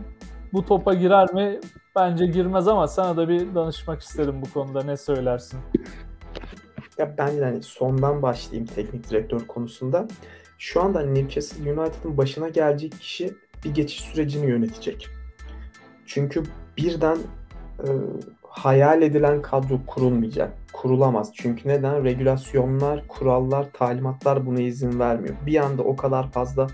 [0.53, 1.59] bu topa girer mi?
[1.95, 4.83] Bence girmez ama sana da bir danışmak istedim bu konuda.
[4.83, 5.59] Ne söylersin?
[6.97, 10.07] Ya ben hani sondan başlayayım teknik direktör konusunda.
[10.57, 13.33] Şu anda Newcastle United'ın başına gelecek kişi
[13.65, 15.14] bir geçiş sürecini yönetecek.
[16.05, 16.43] Çünkü
[16.77, 17.17] birden
[17.79, 17.87] e,
[18.43, 20.53] hayal edilen kadro kurulmayacak.
[20.73, 21.31] Kurulamaz.
[21.33, 22.03] Çünkü neden?
[22.03, 25.35] Regülasyonlar, kurallar, talimatlar buna izin vermiyor.
[25.45, 26.67] Bir anda o kadar fazla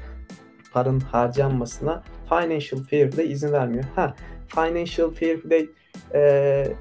[0.74, 3.84] paranın harcanmasına Financial Fair Play izin vermiyor.
[3.96, 4.16] Ha,
[4.48, 5.70] Financial Fair Play
[6.14, 6.74] e,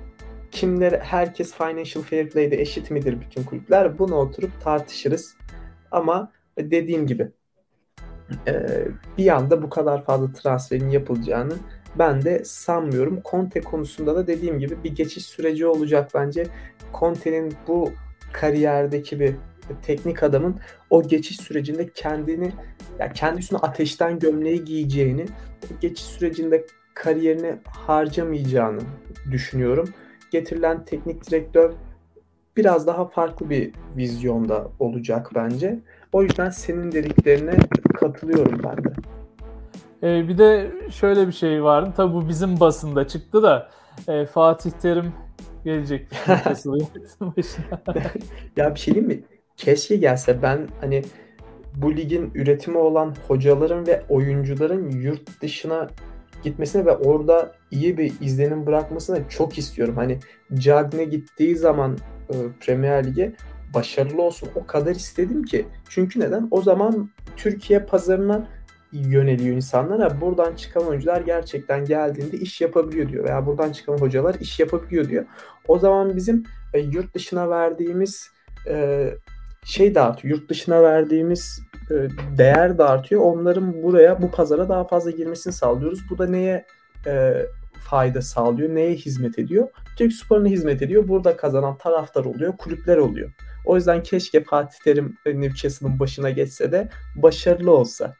[0.51, 3.99] kimler herkes Financial Fair Play'de eşit midir bütün kulüpler?
[3.99, 5.37] Bunu oturup tartışırız.
[5.91, 7.31] Ama dediğim gibi
[8.47, 8.85] e,
[9.19, 11.55] bir anda bu kadar fazla transferin yapılacağını
[11.99, 13.21] ben de sanmıyorum.
[13.31, 16.47] Conte konusunda da dediğim gibi bir geçiş süreci olacak bence.
[16.99, 17.93] Conte'nin bu
[18.33, 19.35] kariyerdeki bir
[19.83, 20.57] teknik adamın
[20.91, 22.53] o geçiş sürecinde kendini
[22.99, 25.27] yani kendi ateşten gömleği giyeceğini,
[25.81, 28.81] geçiş sürecinde kariyerini harcamayacağını
[29.31, 29.89] düşünüyorum.
[30.31, 31.73] Getirilen teknik direktör
[32.57, 35.79] biraz daha farklı bir vizyonda olacak bence.
[36.13, 37.55] O yüzden senin dediklerine
[37.95, 39.10] katılıyorum ben de.
[40.03, 41.93] Ee, bir de şöyle bir şey vardı.
[41.97, 43.69] Tabi bu bizim basında çıktı da
[44.09, 45.13] e, Fatih Terim
[45.65, 46.07] gelecek.
[48.57, 49.23] ya bir şey diyeyim mi?
[49.57, 51.03] Keşke gelse ben hani
[51.77, 55.89] bu ligin üretimi olan hocaların ve oyuncuların yurt dışına
[56.43, 59.97] gitmesine ve orada iyi bir izlenim bırakmasını çok istiyorum.
[59.97, 60.19] Hani
[60.55, 61.99] Cagne gittiği zaman
[62.31, 63.33] e, Premier Lig'e
[63.75, 65.67] başarılı olsun o kadar istedim ki.
[65.89, 66.49] Çünkü neden?
[66.51, 68.49] O zaman Türkiye pazarına
[68.93, 70.21] yöneliyor insanlar.
[70.21, 73.25] buradan çıkan oyuncular gerçekten geldiğinde iş yapabiliyor diyor.
[73.25, 75.25] Veya buradan çıkan hocalar iş yapabiliyor diyor.
[75.69, 78.31] O zaman bizim e, yurt dışına verdiğimiz
[78.69, 79.07] e,
[79.65, 80.37] şey de artıyor.
[80.37, 83.21] Yurt dışına verdiğimiz e, değer de artıyor.
[83.21, 86.01] Onların buraya bu pazara daha fazla girmesini sağlıyoruz.
[86.11, 86.65] Bu da neye
[87.07, 87.47] e,
[87.81, 89.69] fayda sağlıyor, neye hizmet ediyor?
[89.99, 91.09] Türk sporuna hizmet ediyor.
[91.09, 93.31] Burada kazanan taraftar oluyor, kulüpler oluyor.
[93.67, 98.15] O yüzden keşke Fatih Terim Newcastle'ın başına geçse de başarılı olsa.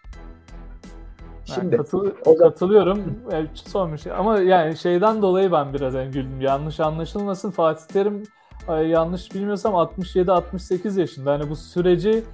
[1.55, 2.39] Şimdi katıl, o da...
[2.39, 3.03] katılıyorum.
[3.33, 4.13] Evet, son bir şey.
[4.13, 6.41] Ama yani şeyden dolayı ben biraz yani güldüm.
[6.41, 7.51] Yanlış anlaşılmasın.
[7.51, 8.23] Fatih Terim
[8.69, 11.33] yanlış bilmiyorsam 67-68 yaşında.
[11.33, 12.25] Hani bu süreci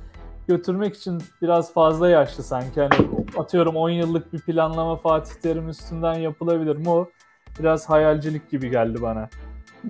[0.48, 2.80] götürmek için biraz fazla yaşlı sanki.
[2.80, 3.08] Hani
[3.38, 7.08] atıyorum 10 yıllık bir planlama Fatih Terim üstünden yapılabilir mi o?
[7.58, 9.28] Biraz hayalcilik gibi geldi bana.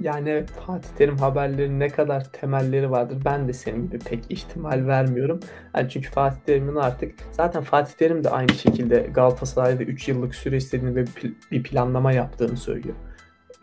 [0.01, 5.41] Yani Fatih Terim haberlerinin ne kadar temelleri vardır ben de senin gibi pek ihtimal vermiyorum.
[5.77, 10.57] Yani çünkü Fatih Terim'in artık zaten Fatih Terim de aynı şekilde Galatasaray'da 3 yıllık süre
[10.57, 11.05] istediğini ve
[11.51, 12.95] bir planlama yaptığını söylüyor.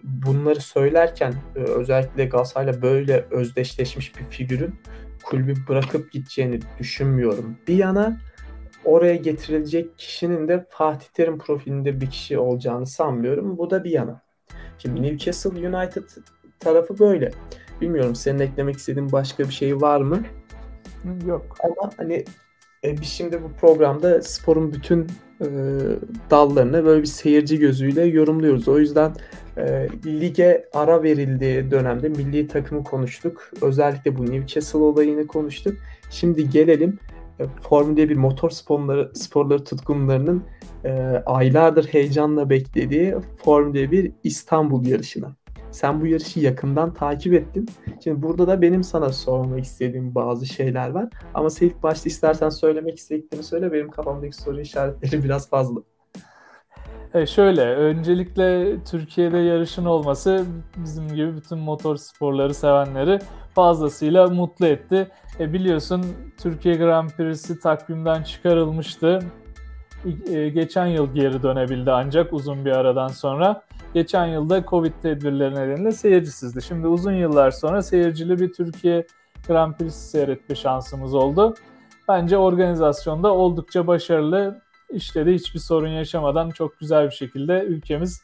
[0.03, 4.75] Bunları söylerken e, özellikle Galatasaray'la böyle özdeşleşmiş bir figürün
[5.23, 7.57] kulübü bırakıp gideceğini düşünmüyorum.
[7.67, 8.17] Bir yana
[8.85, 13.57] oraya getirilecek kişinin de Fatih Terim profilinde bir kişi olacağını sanmıyorum.
[13.57, 14.22] Bu da bir yana.
[14.77, 16.03] Şimdi Newcastle United
[16.59, 17.31] tarafı böyle.
[17.81, 20.19] Bilmiyorum senin eklemek istediğin başka bir şey var mı?
[21.27, 21.57] Yok.
[21.63, 22.25] Ama hani
[22.83, 25.07] e, biz şimdi bu programda sporun bütün
[25.41, 25.47] e,
[26.31, 28.67] dallarını böyle bir seyirci gözüyle yorumluyoruz.
[28.67, 29.13] O yüzden
[29.57, 33.51] e, lige ara verildiği dönemde milli takımı konuştuk.
[33.61, 35.77] Özellikle bu Newcastle olayını konuştuk.
[36.09, 36.99] Şimdi gelelim
[37.61, 40.43] Formula 1 motor sporları, sporları tutkunlarının
[40.85, 40.91] e,
[41.25, 45.35] aylardır heyecanla beklediği Formula 1 İstanbul yarışına.
[45.71, 47.69] Sen bu yarışı yakından takip ettin.
[48.03, 51.09] Şimdi burada da benim sana sormak istediğim bazı şeyler var.
[51.33, 53.71] Ama sen ilk başta istersen söylemek istediklerini söyle.
[53.73, 55.81] Benim kafamdaki soru işaretleri biraz fazla.
[57.13, 60.45] E şöyle, öncelikle Türkiye'de yarışın olması
[60.77, 63.19] bizim gibi bütün motor sporları sevenleri
[63.55, 65.07] fazlasıyla mutlu etti.
[65.39, 66.05] E biliyorsun
[66.41, 69.19] Türkiye Grand Prix'si takvimden çıkarılmıştı.
[70.31, 73.63] E, geçen yıl geri dönebildi ancak uzun bir aradan sonra.
[73.93, 76.61] Geçen yılda Covid tedbirleri nedeniyle seyircisizdi.
[76.61, 79.07] Şimdi uzun yıllar sonra seyircili bir Türkiye
[79.47, 81.55] Grand Prix'si seyretme şansımız oldu.
[82.07, 84.61] Bence organizasyonda oldukça başarılı.
[84.89, 88.21] İşte de hiçbir sorun yaşamadan çok güzel bir şekilde ülkemiz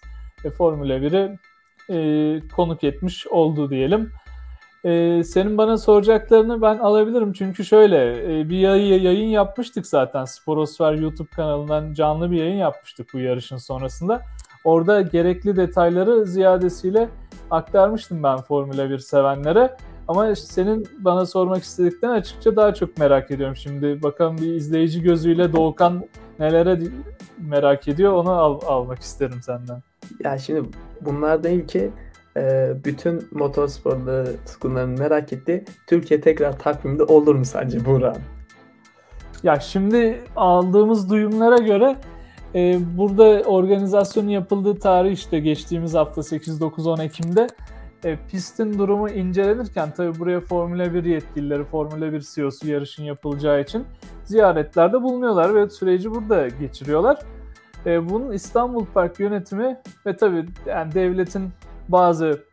[0.57, 1.39] Formula 1'i
[1.89, 4.11] e, konuk etmiş oldu diyelim.
[4.85, 7.33] E, senin bana soracaklarını ben alabilirim.
[7.33, 10.25] Çünkü şöyle e, bir yayın, yayın yapmıştık zaten.
[10.25, 14.21] Sporosfer YouTube kanalından canlı bir yayın yapmıştık bu yarışın sonrasında.
[14.63, 17.09] Orada gerekli detayları ziyadesiyle
[17.51, 19.77] aktarmıştım ben Formula 1 sevenlere.
[20.07, 23.55] Ama senin bana sormak istediklerini açıkça daha çok merak ediyorum.
[23.55, 26.03] Şimdi bakalım bir izleyici gözüyle Doğukan
[26.39, 26.79] nelere
[27.37, 29.81] merak ediyor onu al, almak isterim senden.
[30.23, 30.69] Ya şimdi
[31.01, 31.91] bunlar değil ki
[32.37, 38.17] e, bütün motorsporları tutkunlarının merak ettiği Türkiye tekrar takvimde olur mu sence Buğra?
[39.43, 41.95] Ya şimdi aldığımız duyumlara göre
[42.55, 47.47] e, burada organizasyonun yapıldığı tarih işte geçtiğimiz hafta 8-9-10 Ekim'de
[48.05, 53.85] e, pistin durumu incelenirken tabi buraya Formula 1 yetkilileri, Formula 1 CEO'su yarışın yapılacağı için
[54.23, 57.19] ziyaretlerde bulunuyorlar ve süreci burada geçiriyorlar.
[57.85, 61.49] E, bunun İstanbul Park yönetimi ve tabi yani devletin
[61.91, 62.43] bazı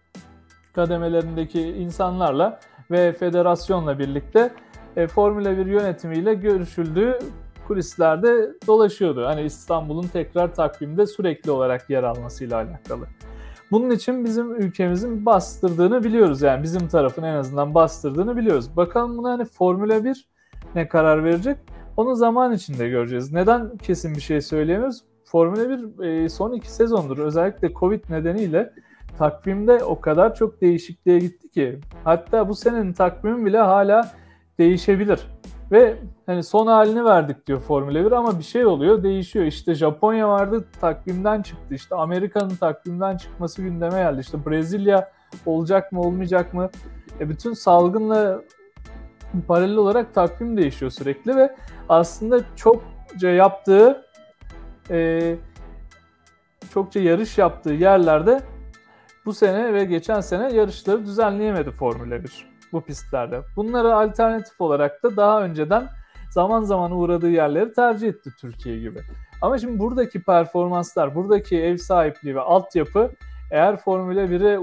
[0.75, 2.61] kademelerindeki insanlarla
[2.91, 4.51] ve federasyonla birlikte
[4.97, 7.19] e, Formula 1 yönetimiyle görüşüldüğü
[7.67, 9.27] kulislerde dolaşıyordu.
[9.27, 13.07] Hani İstanbul'un tekrar takvimde sürekli olarak yer almasıyla alakalı.
[13.71, 16.43] Bunun için bizim ülkemizin bastırdığını biliyoruz.
[16.43, 18.77] Yani bizim tarafın en azından bastırdığını biliyoruz.
[18.77, 20.29] Bakalım buna hani Formula 1
[20.75, 21.59] ne karar verecek?
[21.97, 23.33] Onu zaman içinde göreceğiz.
[23.33, 25.05] Neden kesin bir şey söyleyemiyoruz?
[25.25, 25.69] Formula
[26.01, 28.73] 1 e, son iki sezondur özellikle Covid nedeniyle
[29.19, 31.81] takvimde o kadar çok değişikliğe gitti ki.
[32.05, 34.11] Hatta bu senenin takvimi bile hala
[34.59, 35.21] değişebilir.
[35.73, 35.97] Ve
[36.27, 39.45] hani son halini verdik diyor Formula 1 ama bir şey oluyor değişiyor.
[39.45, 41.75] İşte Japonya vardı takvimden çıktı.
[41.75, 44.21] İşte Amerika'nın takvimden çıkması gündeme geldi.
[44.21, 45.11] İşte Brezilya
[45.47, 46.71] olacak mı olmayacak mı?
[47.21, 48.41] E bütün salgınla
[49.49, 51.57] paralel olarak takvim değişiyor sürekli ve
[51.89, 54.05] aslında çokça yaptığı
[54.91, 55.35] e,
[56.71, 58.41] çokça yarış yaptığı yerlerde
[59.27, 63.41] bu sene ve geçen sene yarışları düzenleyemedi Formula 1 bu pistlerde.
[63.57, 65.89] Bunlara alternatif olarak da daha önceden
[66.31, 69.01] zaman zaman uğradığı yerleri tercih etti Türkiye gibi.
[69.43, 73.11] Ama şimdi buradaki performanslar, buradaki ev sahipliği ve altyapı
[73.51, 74.59] eğer Formula 1'e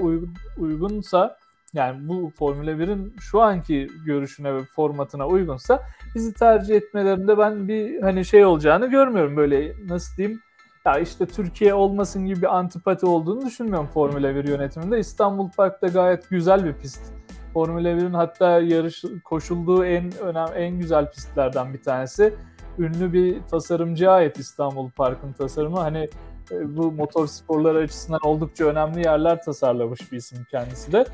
[0.58, 1.36] uygunsa
[1.72, 5.82] yani bu Formula 1'in şu anki görüşüne ve formatına uygunsa
[6.14, 10.40] bizi tercih etmelerinde ben bir hani şey olacağını görmüyorum böyle nasıl diyeyim
[10.86, 14.98] ya işte Türkiye olmasın gibi bir antipati olduğunu düşünmüyorum Formula 1 yönetiminde.
[14.98, 17.12] İstanbul Park'ta gayet güzel bir pist
[17.52, 22.34] Formula 1'in hatta yarış koşulduğu en önem en güzel pistlerden bir tanesi.
[22.78, 25.80] Ünlü bir tasarımcıya ait İstanbul Park'ın tasarımı.
[25.80, 26.08] Hani
[26.50, 31.04] e, bu motor sporları açısından oldukça önemli yerler tasarlamış bir isim kendisi de.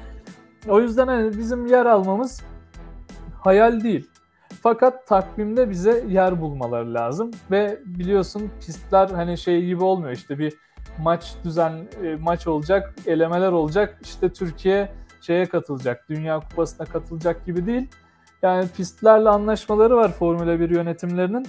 [0.69, 2.43] O yüzden hani bizim yer almamız
[3.41, 4.11] hayal değil.
[4.63, 10.55] Fakat takvimde bize yer bulmaları lazım ve biliyorsun pistler hani şey gibi olmuyor işte bir
[10.99, 11.73] maç düzen
[12.05, 13.99] e, maç olacak, elemeler olacak.
[14.03, 17.89] İşte Türkiye şeye katılacak, Dünya Kupası'na katılacak gibi değil.
[18.43, 21.47] Yani pistlerle anlaşmaları var Formula 1 yönetimlerinin.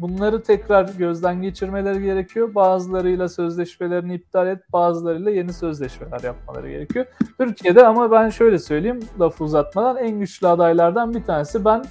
[0.00, 2.54] Bunları tekrar gözden geçirmeleri gerekiyor.
[2.54, 7.06] Bazılarıyla sözleşmelerini iptal et, bazılarıyla yeni sözleşmeler yapmaları gerekiyor.
[7.38, 11.64] Türkiye'de ama ben şöyle söyleyeyim lafı uzatmadan en güçlü adaylardan bir tanesi.
[11.64, 11.84] Ben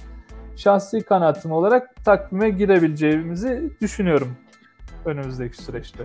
[0.56, 4.36] şahsi kanaatim olarak takvime girebileceğimizi düşünüyorum
[5.04, 6.04] önümüzdeki süreçte.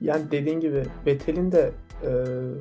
[0.00, 2.10] Yani dediğin gibi Vettel'in de e,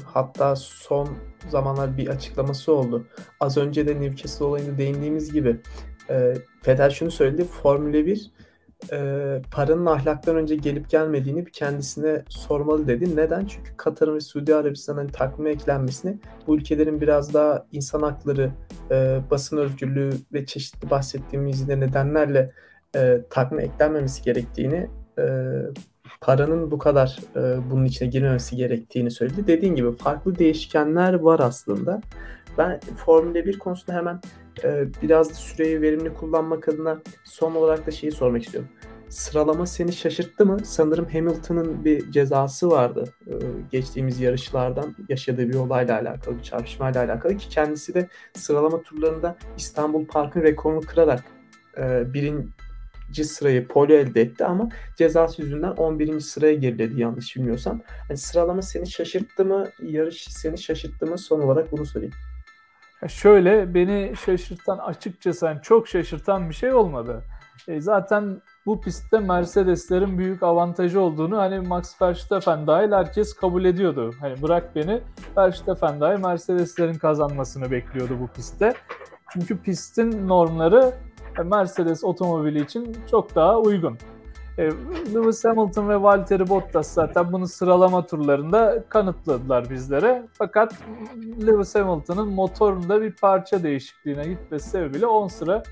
[0.05, 1.09] hatta son
[1.49, 3.05] zamanlar bir açıklaması oldu.
[3.39, 5.57] Az önce de Newcastle olayında değindiğimiz gibi
[6.09, 6.33] e,
[6.67, 7.43] Vettel şunu söyledi.
[7.43, 8.31] Formula 1
[8.91, 13.15] e, paranın ahlaktan önce gelip gelmediğini kendisine sormalı dedi.
[13.15, 13.45] Neden?
[13.45, 16.17] Çünkü Katar'ın ve Suudi Arabistan'ın hani takvime eklenmesini
[16.47, 18.51] bu ülkelerin biraz daha insan hakları,
[18.91, 22.51] e, basın özgürlüğü ve çeşitli bahsettiğimiz nedenlerle
[22.95, 25.23] e, takvime eklenmemesi gerektiğini e,
[26.21, 29.47] paranın bu kadar e, bunun içine girmemesi gerektiğini söyledi.
[29.47, 32.01] Dediğin gibi farklı değişkenler var aslında.
[32.57, 34.19] Ben Formula 1 konusunda hemen
[34.63, 38.69] e, biraz da süreyi verimli kullanmak adına son olarak da şeyi sormak istiyorum.
[39.09, 40.57] Sıralama seni şaşırttı mı?
[40.63, 43.33] Sanırım Hamilton'ın bir cezası vardı e,
[43.71, 50.05] geçtiğimiz yarışlardan yaşadığı bir olayla alakalı, bir çarpışmayla alakalı ki kendisi de sıralama turlarında İstanbul
[50.05, 51.23] Park'ın rekorunu kırarak
[51.77, 52.51] e, birin
[53.23, 56.19] sırayı pole elde etti ama cezası yüzünden 11.
[56.19, 57.81] sıraya geriledi yanlış bilmiyorsam.
[58.09, 59.67] Yani sıralama seni şaşırttı mı?
[59.81, 61.17] Yarış seni şaşırttı mı?
[61.17, 62.13] Son olarak bunu sorayım.
[63.07, 67.23] Şöyle beni şaşırtan açıkçası yani çok şaşırtan bir şey olmadı.
[67.67, 74.13] E, zaten bu pistte Mercedeslerin büyük avantajı olduğunu hani Max Verstappen dahil herkes kabul ediyordu.
[74.19, 75.01] Hani bırak beni
[75.37, 78.73] Verstappen dahil Mercedeslerin kazanmasını bekliyordu bu pistte.
[79.33, 80.93] Çünkü pistin normları
[81.43, 83.97] Mercedes otomobili için çok daha uygun.
[84.57, 84.63] E,
[85.13, 90.23] Lewis Hamilton ve Valtteri Bottas zaten bunu sıralama turlarında kanıtladılar bizlere.
[90.33, 90.73] Fakat
[91.47, 95.63] Lewis Hamilton'ın motorunda bir parça değişikliğine gitmesi sebebiyle 10 sıra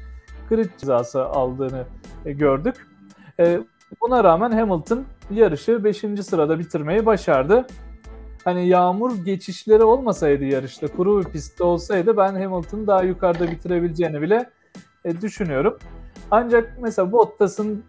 [0.50, 1.86] grid cezası aldığını
[2.26, 2.88] e, gördük.
[3.40, 3.60] E,
[4.02, 5.98] buna rağmen Hamilton yarışı 5.
[6.22, 7.68] sırada bitirmeyi başardı.
[8.44, 14.50] Hani yağmur geçişleri olmasaydı yarışta, kuru bir pistte olsaydı ben Hamilton'ı daha yukarıda bitirebileceğini bile
[15.22, 15.78] düşünüyorum.
[16.32, 17.84] Ancak mesela Bottas'ın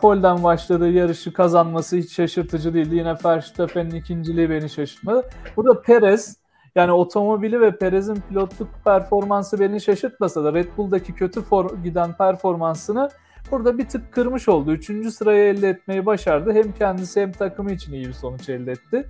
[0.00, 2.94] polden başladığı yarışı kazanması hiç şaşırtıcı değildi.
[2.94, 5.28] Yine Verstappen'in ikinciliği beni şaşırtmadı.
[5.56, 6.36] Burada Perez
[6.74, 13.10] yani otomobili ve Perez'in pilotluk performansı beni şaşırtmasa da Red Bull'daki kötü for- giden performansını
[13.50, 14.72] burada bir tık kırmış oldu.
[14.72, 16.52] Üçüncü sırayı elde etmeyi başardı.
[16.52, 19.06] Hem kendisi hem takımı için iyi bir sonuç elde etti.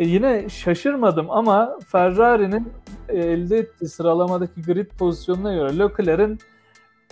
[0.00, 2.72] E yine şaşırmadım ama Ferrari'nin
[3.08, 6.38] e, elde ettiği sıralamadaki grid pozisyonuna göre Leclerc'in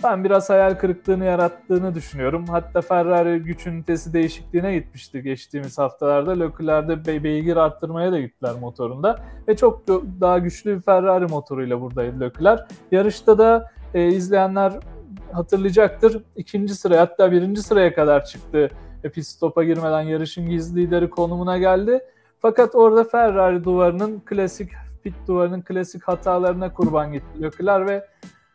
[0.05, 2.45] ben biraz hayal kırıklığını yarattığını düşünüyorum.
[2.49, 6.31] Hatta Ferrari güç ünitesi değişikliğine gitmişti geçtiğimiz haftalarda.
[6.31, 9.19] Leclerc'de be beygir arttırmaya da gittiler motorunda.
[9.47, 9.87] Ve çok
[10.21, 12.63] daha güçlü bir Ferrari motoruyla buradaydı Leclerc.
[12.91, 14.73] Yarışta da e, izleyenler
[15.31, 16.23] hatırlayacaktır.
[16.35, 18.69] İkinci sıraya hatta birinci sıraya kadar çıktı.
[19.03, 21.99] E, pit stopa girmeden yarışın gizli lideri konumuna geldi.
[22.39, 24.69] Fakat orada Ferrari duvarının klasik
[25.03, 28.05] pit duvarının klasik hatalarına kurban gitti Leclerc ve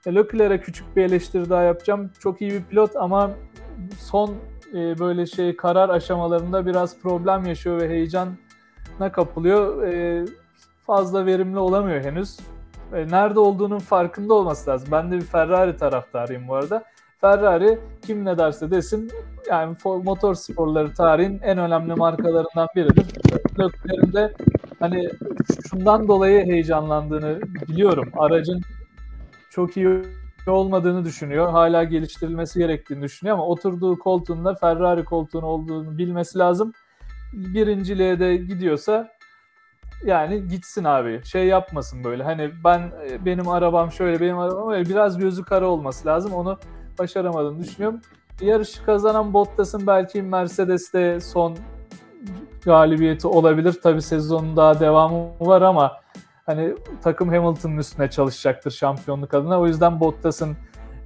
[0.06, 2.10] Leclerc'e küçük bir eleştiri daha yapacağım.
[2.18, 3.30] Çok iyi bir pilot ama
[3.98, 4.34] son
[4.74, 9.82] e, böyle şey karar aşamalarında biraz problem yaşıyor ve heyecana kapılıyor.
[9.82, 10.24] E,
[10.86, 12.38] fazla verimli olamıyor henüz.
[12.94, 14.88] E, nerede olduğunun farkında olması lazım.
[14.92, 16.84] Ben de bir Ferrari taraftarıyım bu arada.
[17.20, 19.10] Ferrari kim ne derse desin
[19.50, 23.06] yani motor sporları tarihin en önemli markalarından biridir.
[23.58, 24.34] Leclerc'in de
[24.78, 25.10] hani
[25.70, 28.08] şundan dolayı heyecanlandığını biliyorum.
[28.16, 28.60] Aracın
[29.50, 30.02] çok iyi
[30.46, 31.50] olmadığını düşünüyor.
[31.50, 36.72] Hala geliştirilmesi gerektiğini düşünüyor ama oturduğu koltuğunda Ferrari koltuğun olduğunu bilmesi lazım.
[37.32, 39.08] Birinciliğe de gidiyorsa
[40.04, 41.20] yani gitsin abi.
[41.24, 42.22] Şey yapmasın böyle.
[42.22, 42.92] Hani ben
[43.24, 46.32] benim arabam şöyle benim arabam öyle biraz gözü kara olması lazım.
[46.32, 46.58] Onu
[46.98, 48.00] başaramadığını düşünüyorum.
[48.40, 51.56] Yarışı kazanan Bottas'ın belki Mercedes'te son
[52.64, 53.80] galibiyeti olabilir.
[53.82, 55.92] Tabi sezonun daha devamı var ama
[56.46, 59.60] hani takım Hamilton'ın üstüne çalışacaktır şampiyonluk adına.
[59.60, 60.56] O yüzden Bottas'ın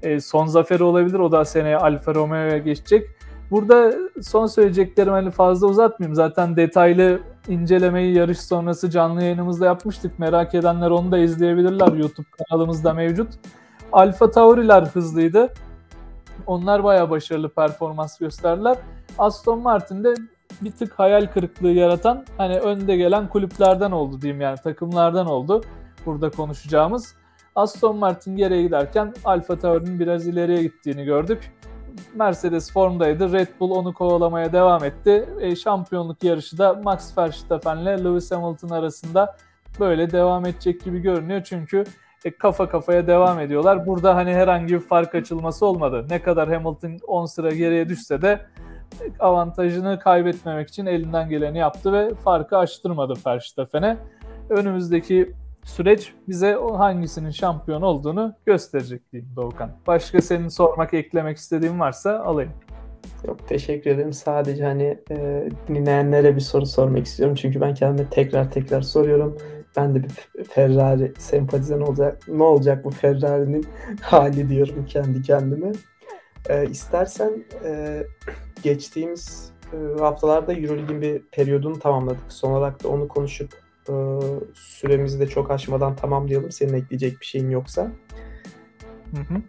[0.02, 1.18] e, son zaferi olabilir.
[1.18, 3.10] O da seneye Alfa Romeo'ya geçecek.
[3.50, 6.14] Burada son söyleyeceklerim hani fazla uzatmayayım.
[6.14, 10.18] Zaten detaylı incelemeyi yarış sonrası canlı yayınımızda yapmıştık.
[10.18, 11.92] Merak edenler onu da izleyebilirler.
[11.92, 13.28] YouTube kanalımızda mevcut.
[13.92, 15.52] Alfa Tauri'ler hızlıydı.
[16.46, 18.76] Onlar bayağı başarılı performans gösterdiler.
[19.18, 20.14] Aston Martin'de
[20.62, 25.64] bir tık hayal kırıklığı yaratan hani önde gelen kulüplerden oldu diyeyim yani takımlardan oldu
[26.06, 27.14] burada konuşacağımız.
[27.54, 31.52] Aston Martin geriye giderken Alfa Tauri'nin biraz ileriye gittiğini gördük.
[32.14, 33.32] Mercedes formdaydı.
[33.32, 35.28] Red Bull onu kovalamaya devam etti.
[35.40, 39.36] E, şampiyonluk yarışı da Max Verstappen ile Lewis Hamilton arasında
[39.80, 41.42] böyle devam edecek gibi görünüyor.
[41.44, 41.84] Çünkü
[42.24, 43.86] e, kafa kafaya devam ediyorlar.
[43.86, 46.06] Burada hani herhangi bir fark açılması olmadı.
[46.10, 48.46] Ne kadar Hamilton 10 sıra geriye düşse de
[49.20, 53.96] avantajını kaybetmemek için elinden geleni yaptı ve farkı açtırmadı Verstappen'e.
[54.50, 55.34] Önümüzdeki
[55.64, 59.70] süreç bize hangisinin şampiyon olduğunu gösterecek diyeyim Doğukan.
[59.86, 62.52] Başka senin sormak, eklemek istediğin varsa alayım.
[63.26, 64.12] Yok teşekkür ederim.
[64.12, 67.34] Sadece hani e, dinleyenlere bir soru sormak istiyorum.
[67.34, 69.38] Çünkü ben kendime tekrar tekrar soruyorum.
[69.76, 72.22] Ben de bir Ferrari sempatizan olacak.
[72.28, 73.66] Ne olacak bu Ferrari'nin
[74.00, 75.72] hali diyorum kendi kendime.
[76.48, 78.02] E, istersen e,
[78.64, 82.24] geçtiğimiz e, haftalarda Euroleague'in bir periyodunu tamamladık.
[82.28, 83.54] Son olarak da onu konuşup
[83.88, 83.94] e,
[84.54, 86.50] süremizi de çok aşmadan tamamlayalım.
[86.50, 87.90] Senin ekleyecek bir şeyin yoksa.
[89.14, 89.42] Hı hı.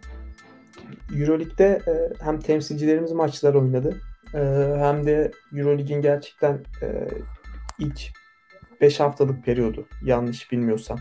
[1.20, 4.00] Euroleague'de e, hem temsilcilerimiz maçlar oynadı
[4.78, 6.58] hem de Euroleague'in gerçekten
[7.78, 8.00] ilk
[8.80, 10.98] 5 haftalık periyodu yanlış bilmiyorsam.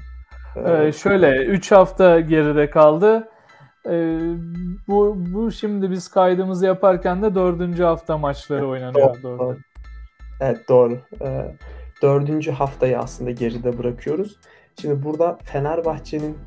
[0.56, 3.30] Ee, şöyle 3 hafta geride kaldı.
[3.90, 4.20] Ee,
[4.88, 9.24] bu, bu şimdi biz kaydımızı yaparken de dördüncü hafta maçları oynanıyor.
[9.24, 9.40] Doğru.
[9.40, 9.58] doğru.
[10.42, 10.98] Evet doğru.
[11.22, 11.56] Ee,
[12.02, 14.38] dördüncü haftayı aslında geride bırakıyoruz.
[14.82, 16.38] Şimdi burada Fenerbahçe'nin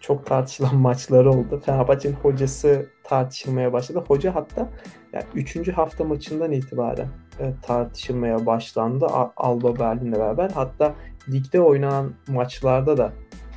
[0.00, 1.62] çok tartışılan maçları oldu.
[1.66, 4.04] Fenerbahçe'nin hocası tartışılmaya başladı.
[4.08, 4.68] Hoca hatta
[5.12, 7.08] yani üçüncü hafta maçından itibaren
[7.40, 9.06] e, tartışılmaya başlandı.
[9.36, 10.50] Alba Berlin'le beraber.
[10.50, 10.94] Hatta
[11.28, 13.12] ligde oynanan maçlarda da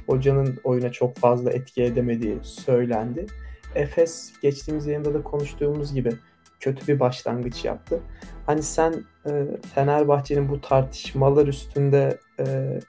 [0.10, 3.26] hocanın oyuna çok fazla etki edemediği söylendi.
[3.76, 6.12] Efes geçtiğimiz yayında da konuştuğumuz gibi
[6.60, 8.00] kötü bir başlangıç yaptı.
[8.46, 8.94] Hani sen
[9.26, 9.32] e,
[9.76, 12.80] Fenerbahçe'nin bu tartışmalar üstünde e,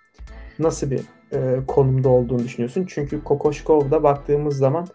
[0.59, 1.01] nasıl bir
[1.33, 2.87] e, konumda olduğunu düşünüyorsun?
[2.89, 4.87] Çünkü Kokoşkov'da baktığımız zaman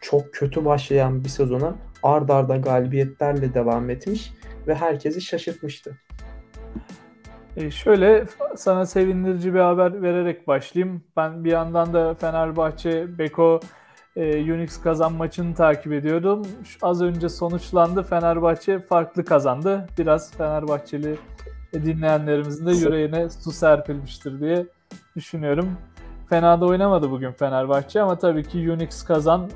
[0.00, 4.32] çok kötü başlayan bir sezona ard arda galibiyetlerle devam etmiş
[4.66, 5.98] ve herkesi şaşırtmıştı.
[7.56, 8.24] E şöyle
[8.56, 11.04] sana sevindirici bir haber vererek başlayayım.
[11.16, 13.60] Ben bir yandan da Fenerbahçe Beko
[14.16, 16.42] e, Unix kazan maçını takip ediyordum.
[16.64, 18.02] Şu, az önce sonuçlandı.
[18.02, 19.86] Fenerbahçe farklı kazandı.
[19.98, 21.16] Biraz Fenerbahçeli
[21.74, 24.66] dinleyenlerimizin de yüreğine su serpilmiştir diye
[25.16, 25.70] düşünüyorum.
[26.28, 29.50] Fena da oynamadı bugün Fenerbahçe ama tabii ki Unix kazan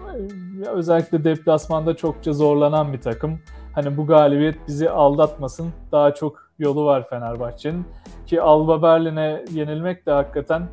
[0.64, 3.38] e, özellikle deplasmanda çokça zorlanan bir takım.
[3.74, 5.72] Hani bu galibiyet bizi aldatmasın.
[5.92, 7.86] Daha çok yolu var Fenerbahçe'nin.
[8.26, 10.68] Ki Alba Berlin'e yenilmek de hakikaten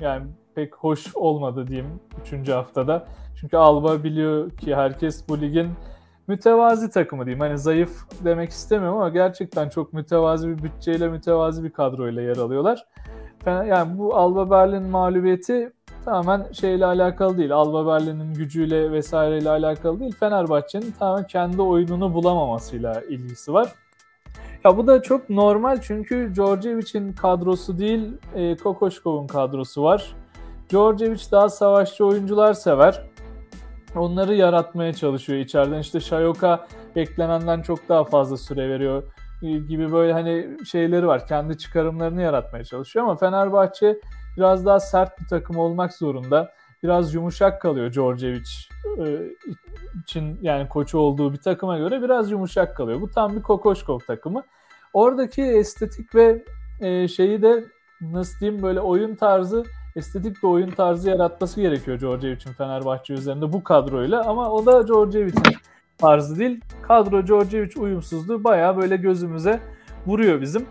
[0.00, 2.00] yani pek hoş olmadı diyeyim
[2.34, 2.48] 3.
[2.48, 3.06] haftada.
[3.40, 5.68] Çünkü Alba biliyor ki herkes bu ligin
[6.26, 7.40] mütevazi takımı diyeyim.
[7.40, 12.86] Hani zayıf demek istemiyorum ama gerçekten çok mütevazi bir bütçeyle mütevazi bir kadroyla yer alıyorlar.
[13.46, 15.72] Yani bu Alba Berlin mağlubiyeti
[16.04, 17.52] tamamen şeyle alakalı değil.
[17.52, 20.16] Alba Berlin'in gücüyle vesaireyle alakalı değil.
[20.20, 23.72] Fenerbahçe'nin tamamen kendi oyununu bulamamasıyla ilgisi var.
[24.64, 30.16] Ya bu da çok normal çünkü Djordjevic'in kadrosu değil, e, Kokoşkov'un kadrosu var.
[30.70, 33.02] Djordjevic daha savaşçı oyuncular sever.
[33.96, 35.78] Onları yaratmaya çalışıyor içeriden.
[35.78, 39.02] İşte Shayoka beklenenden çok daha fazla süre veriyor
[39.42, 41.26] e, gibi böyle hani şeyleri var.
[41.26, 44.00] Kendi çıkarımlarını yaratmaya çalışıyor ama Fenerbahçe
[44.36, 46.52] biraz daha sert bir takım olmak zorunda.
[46.82, 48.50] Biraz yumuşak kalıyor Djordjevic
[48.98, 49.04] e,
[50.02, 53.00] için yani koçu olduğu bir takıma göre biraz yumuşak kalıyor.
[53.00, 54.42] Bu tam bir Kokoşkov takımı.
[54.92, 56.44] Oradaki estetik ve
[56.80, 57.64] e, şeyi de
[58.00, 59.64] nasıl diyeyim böyle oyun tarzı
[59.96, 65.56] estetik bir oyun tarzı yaratması gerekiyor Djordjevic'in Fenerbahçe üzerinde bu kadroyla ama o da Djordjevic'in
[65.98, 66.60] tarzı değil.
[66.82, 69.60] Kadro Djordjevic uyumsuzluğu bayağı böyle gözümüze
[70.06, 70.66] vuruyor bizim.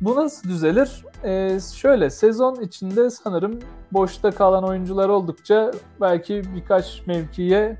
[0.00, 1.04] Bu nasıl düzelir?
[1.24, 3.58] Ee, şöyle sezon içinde sanırım
[3.92, 5.70] boşta kalan oyuncular oldukça
[6.00, 7.76] belki birkaç mevkiye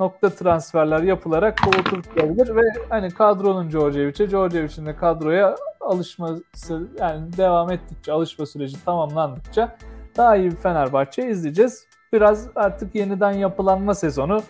[0.00, 7.70] nokta transferler yapılarak bu oturtulabilir ve hani kadronun Djordjevic'e, Djordjevic'in de kadroya alışması yani devam
[7.70, 9.76] ettikçe, alışma süreci tamamlandıkça
[10.16, 11.86] daha iyi bir Fenerbahçe izleyeceğiz.
[12.12, 14.42] Biraz artık yeniden yapılanma sezonu.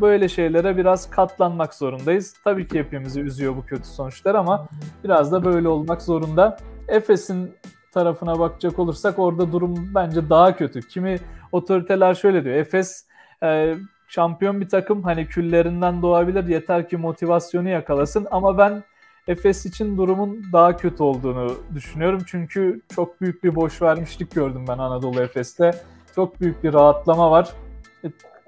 [0.00, 2.34] Böyle şeylere biraz katlanmak zorundayız.
[2.44, 4.68] Tabii ki hepimizi üzüyor bu kötü sonuçlar ama
[5.04, 6.56] biraz da böyle olmak zorunda.
[6.88, 7.54] Efes'in
[7.92, 10.80] tarafına bakacak olursak orada durum bence daha kötü.
[10.88, 11.18] Kimi
[11.52, 12.56] otoriteler şöyle diyor.
[12.56, 13.06] Efes
[13.42, 13.74] e,
[14.08, 18.82] şampiyon bir takım hani küllerinden doğabilir yeter ki motivasyonu yakalasın ama ben
[19.28, 22.22] Efes için durumun daha kötü olduğunu düşünüyorum.
[22.26, 25.70] Çünkü çok büyük bir boş vermişlik gördüm ben Anadolu Efes'te.
[26.14, 27.52] Çok büyük bir rahatlama var.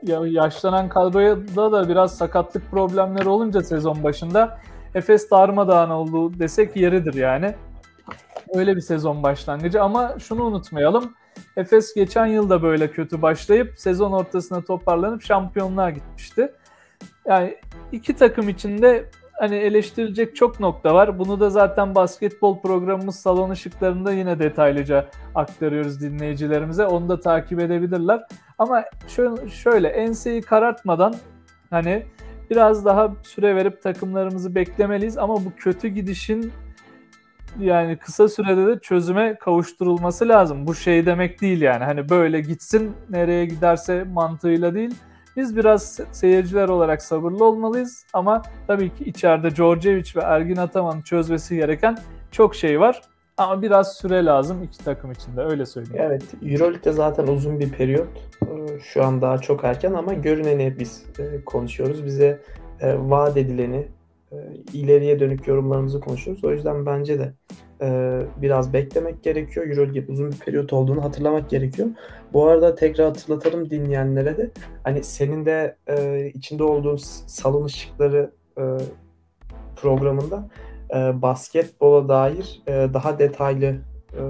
[0.03, 4.59] Yaşlanan kadroya da da biraz sakatlık problemleri olunca sezon başında
[4.95, 7.55] Efes darmadağın oldu desek yeridir yani.
[8.55, 11.15] Öyle bir sezon başlangıcı ama şunu unutmayalım.
[11.57, 16.53] Efes geçen yıl da böyle kötü başlayıp sezon ortasına toparlanıp şampiyonluğa gitmişti.
[17.27, 17.57] Yani
[17.93, 21.19] iki takım içinde hani eleştirilecek çok nokta var.
[21.19, 26.87] Bunu da zaten basketbol programımız Salon Işıklarında yine detaylıca aktarıyoruz dinleyicilerimize.
[26.87, 28.21] Onu da takip edebilirler.
[28.59, 31.15] Ama şöyle, şöyle enseyi karartmadan
[31.71, 32.07] hani
[32.51, 36.53] biraz daha süre verip takımlarımızı beklemeliyiz ama bu kötü gidişin
[37.61, 40.67] yani kısa sürede de çözüme kavuşturulması lazım.
[40.67, 41.85] Bu şey demek değil yani.
[41.85, 44.95] Hani böyle gitsin nereye giderse mantığıyla değil.
[45.39, 51.57] Biz biraz seyirciler olarak sabırlı olmalıyız ama tabii ki içeride Djordjevic ve Ergin Ataman'ın çözmesi
[51.57, 51.99] gereken
[52.31, 53.03] çok şey var.
[53.37, 56.03] Ama biraz süre lazım iki takım için de öyle söyleyeyim.
[56.07, 58.09] Evet Euroleague'de zaten uzun bir periyot.
[58.43, 62.05] Ee, şu an daha çok erken ama görüneni biz e, konuşuyoruz.
[62.05, 62.41] Bize
[62.81, 63.89] e, vaat edileni,
[64.33, 64.37] e,
[64.73, 66.45] ileriye dönük yorumlarımızı konuşuyoruz.
[66.45, 67.33] O yüzden bence de
[68.37, 69.67] biraz beklemek gerekiyor.
[69.67, 71.89] Euroleague uzun bir periyot olduğunu hatırlamak gerekiyor.
[72.33, 74.51] Bu arada tekrar hatırlatalım dinleyenlere de.
[74.85, 75.77] Hani senin de
[76.35, 78.31] içinde olduğun salon ışıkları
[79.77, 80.49] programında
[80.95, 83.77] e, basketbola dair e, daha detaylı
[84.13, 84.23] e,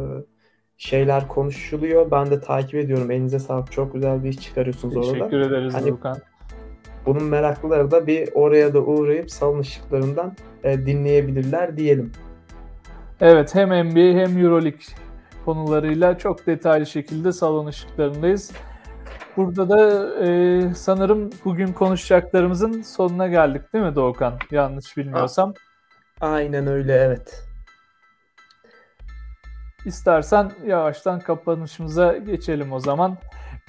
[0.76, 2.10] şeyler konuşuluyor.
[2.10, 3.10] Ben de takip ediyorum.
[3.10, 3.72] Elinize sağlık.
[3.72, 5.30] Çok güzel bir iş çıkarıyorsunuz Teşekkür orada.
[5.30, 6.18] Teşekkür ederiz hani, Volkan.
[7.06, 12.12] Bunun meraklıları da bir oraya da uğrayıp salon ışıklarından e, dinleyebilirler diyelim.
[13.20, 14.80] Evet hem NBA hem Euroleague
[15.44, 18.52] konularıyla çok detaylı şekilde salon ışıklarındayız.
[19.36, 24.34] Burada da e, sanırım bugün konuşacaklarımızın sonuna geldik değil mi Doğukan?
[24.50, 25.54] Yanlış bilmiyorsam.
[26.20, 27.44] Aynen öyle evet.
[29.84, 33.16] İstersen yavaştan kapanışımıza geçelim o zaman.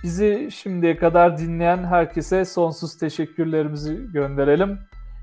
[0.03, 4.79] Bizi şimdiye kadar dinleyen herkese sonsuz teşekkürlerimizi gönderelim.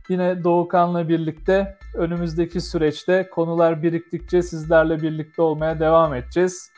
[0.09, 6.71] Yine Doğukan'la birlikte önümüzdeki süreçte konular biriktikçe sizlerle birlikte olmaya devam edeceğiz.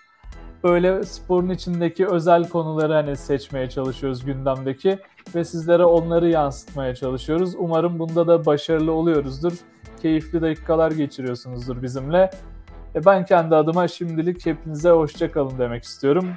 [0.65, 4.99] Böyle sporun içindeki özel konuları hani seçmeye çalışıyoruz gündemdeki
[5.35, 7.55] ve sizlere onları yansıtmaya çalışıyoruz.
[7.59, 9.53] Umarım bunda da başarılı oluyoruzdur
[10.03, 12.31] keyifli dakikalar geçiriyorsunuzdur bizimle.
[12.95, 16.29] E ben kendi adıma şimdilik hepinize hoşçakalın demek istiyorum.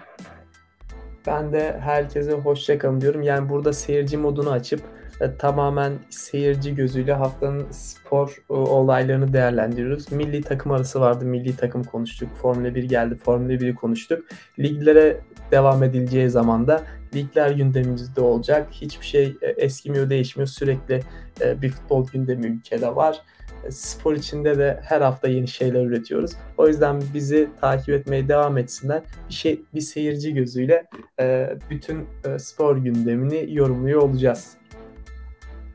[1.28, 3.22] Ben de herkese hoşçakalın diyorum.
[3.22, 4.82] Yani burada seyirci modunu açıp
[5.22, 10.12] e, tamamen seyirci gözüyle haftanın spor e, olaylarını değerlendiriyoruz.
[10.12, 11.26] Milli takım arası vardı.
[11.26, 12.30] Milli takım konuştuk.
[12.36, 13.16] Formula 1 geldi.
[13.16, 14.26] Formula 1'i konuştuk.
[14.60, 15.18] Liglere
[15.52, 16.82] devam edileceği zaman da
[17.16, 18.68] ligler gündemimizde olacak.
[18.72, 20.48] Hiçbir şey e, eskimiyor, değişmiyor.
[20.48, 21.02] Sürekli
[21.42, 23.22] bir futbol gündemi ülkede var
[23.70, 26.32] spor içinde de her hafta yeni şeyler üretiyoruz.
[26.58, 29.02] O yüzden bizi takip etmeye devam etsinler.
[29.30, 30.86] Bir şey bir seyirci gözüyle
[31.20, 34.58] e, bütün e, spor gündemini yorumluyor olacağız.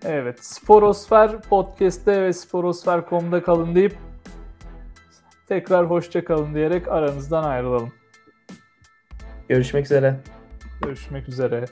[0.04, 3.94] Evet, Sporosfer Podcast'te ve sporosfer.com'da kalın deyip
[5.48, 7.92] tekrar hoşça kalın diyerek aranızdan ayrılalım.
[9.48, 10.16] Görüşmek üzere.
[10.82, 11.66] Görüşmek üzere.